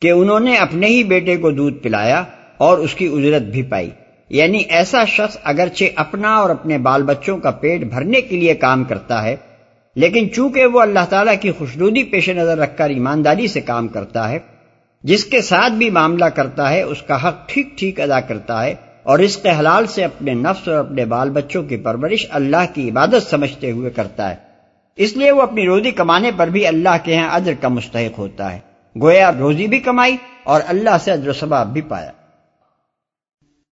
کہ 0.00 0.10
انہوں 0.10 0.40
نے 0.40 0.56
اپنے 0.56 0.86
ہی 0.86 1.04
بیٹے 1.04 1.36
کو 1.36 1.50
دودھ 1.50 1.78
پلایا 1.78 2.24
اور 2.56 2.78
اس 2.78 2.94
کی 2.94 3.06
اجرت 3.06 3.42
بھی 3.42 3.62
پائی۔ 3.62 3.90
یعنی 4.28 4.58
ایسا 4.58 5.04
شخص 5.04 5.36
اگرچہ 5.44 5.84
اپنا 5.94 6.34
اور 6.34 6.50
اپنے 6.50 6.78
بال 6.78 7.02
بچوں 7.02 7.38
کا 7.38 7.50
پیٹ 7.50 7.80
بھرنے 7.84 8.20
کے 8.20 8.36
لیے 8.36 8.54
کام 8.54 8.84
کرتا 8.84 9.22
ہے، 9.22 9.36
لیکن 9.96 10.32
چونکہ 10.32 10.66
وہ 10.66 10.80
اللہ 10.80 11.04
تعالیٰ 11.08 11.34
کی 11.40 11.52
خوشنودی 11.52 12.04
پیش 12.04 12.28
نظر 12.28 12.58
رکھ 12.58 12.76
کر 12.78 12.90
ایمانداری 12.90 13.46
سے 13.46 13.60
کام 13.60 13.88
کرتا 13.88 14.28
ہے، 14.28 14.38
جس 15.02 15.24
کے 15.24 15.42
ساتھ 15.42 15.72
بھی 15.72 15.90
معاملہ 15.90 16.24
کرتا 16.24 16.70
ہے، 16.70 16.82
اس 16.82 17.02
کا 17.02 17.28
حق 17.28 17.48
ٹھیک 17.48 17.78
ٹھیک 17.78 18.00
ادا 18.00 18.20
کرتا 18.20 18.64
ہے 18.64 18.74
اور 19.02 19.18
اس 19.18 19.36
کے 19.36 19.50
حلال 19.50 19.86
سے 19.86 20.04
اپنے 20.04 20.34
نفس 20.34 20.68
اور 20.68 20.78
اپنے 20.78 21.04
بال 21.04 21.30
بچوں 21.30 21.62
کی 21.62 21.76
پرورش 21.76 22.26
اللہ 22.30 22.74
کی 22.74 22.90
عبادت 22.90 23.30
سمجھتے 23.30 23.70
ہوئے 23.70 23.90
کرتا 23.90 24.30
ہے۔ 24.30 24.36
اس 24.96 25.16
لیے 25.16 25.30
وہ 25.30 25.42
اپنی 25.42 25.66
روزی 25.66 25.90
کمانے 25.90 26.30
پر 26.36 26.46
بھی 26.46 26.66
اللہ 26.66 26.96
کے 27.02 27.16
ہاں 27.16 27.28
ادر 27.30 27.52
کا 27.60 27.68
مستحق 27.68 28.18
ہوتا 28.18 28.52
ہے۔ 28.52 28.58
گویا 28.96 29.30
روزی 29.38 29.66
بھی 29.66 29.78
کمائی 29.78 30.16
اور 30.44 30.60
اللہ 30.66 30.96
سے 31.04 31.12
اجر 31.12 31.28
و 31.28 31.32
ثواب 31.32 31.72
بھی 31.72 31.80
پایا۔ 31.80 32.10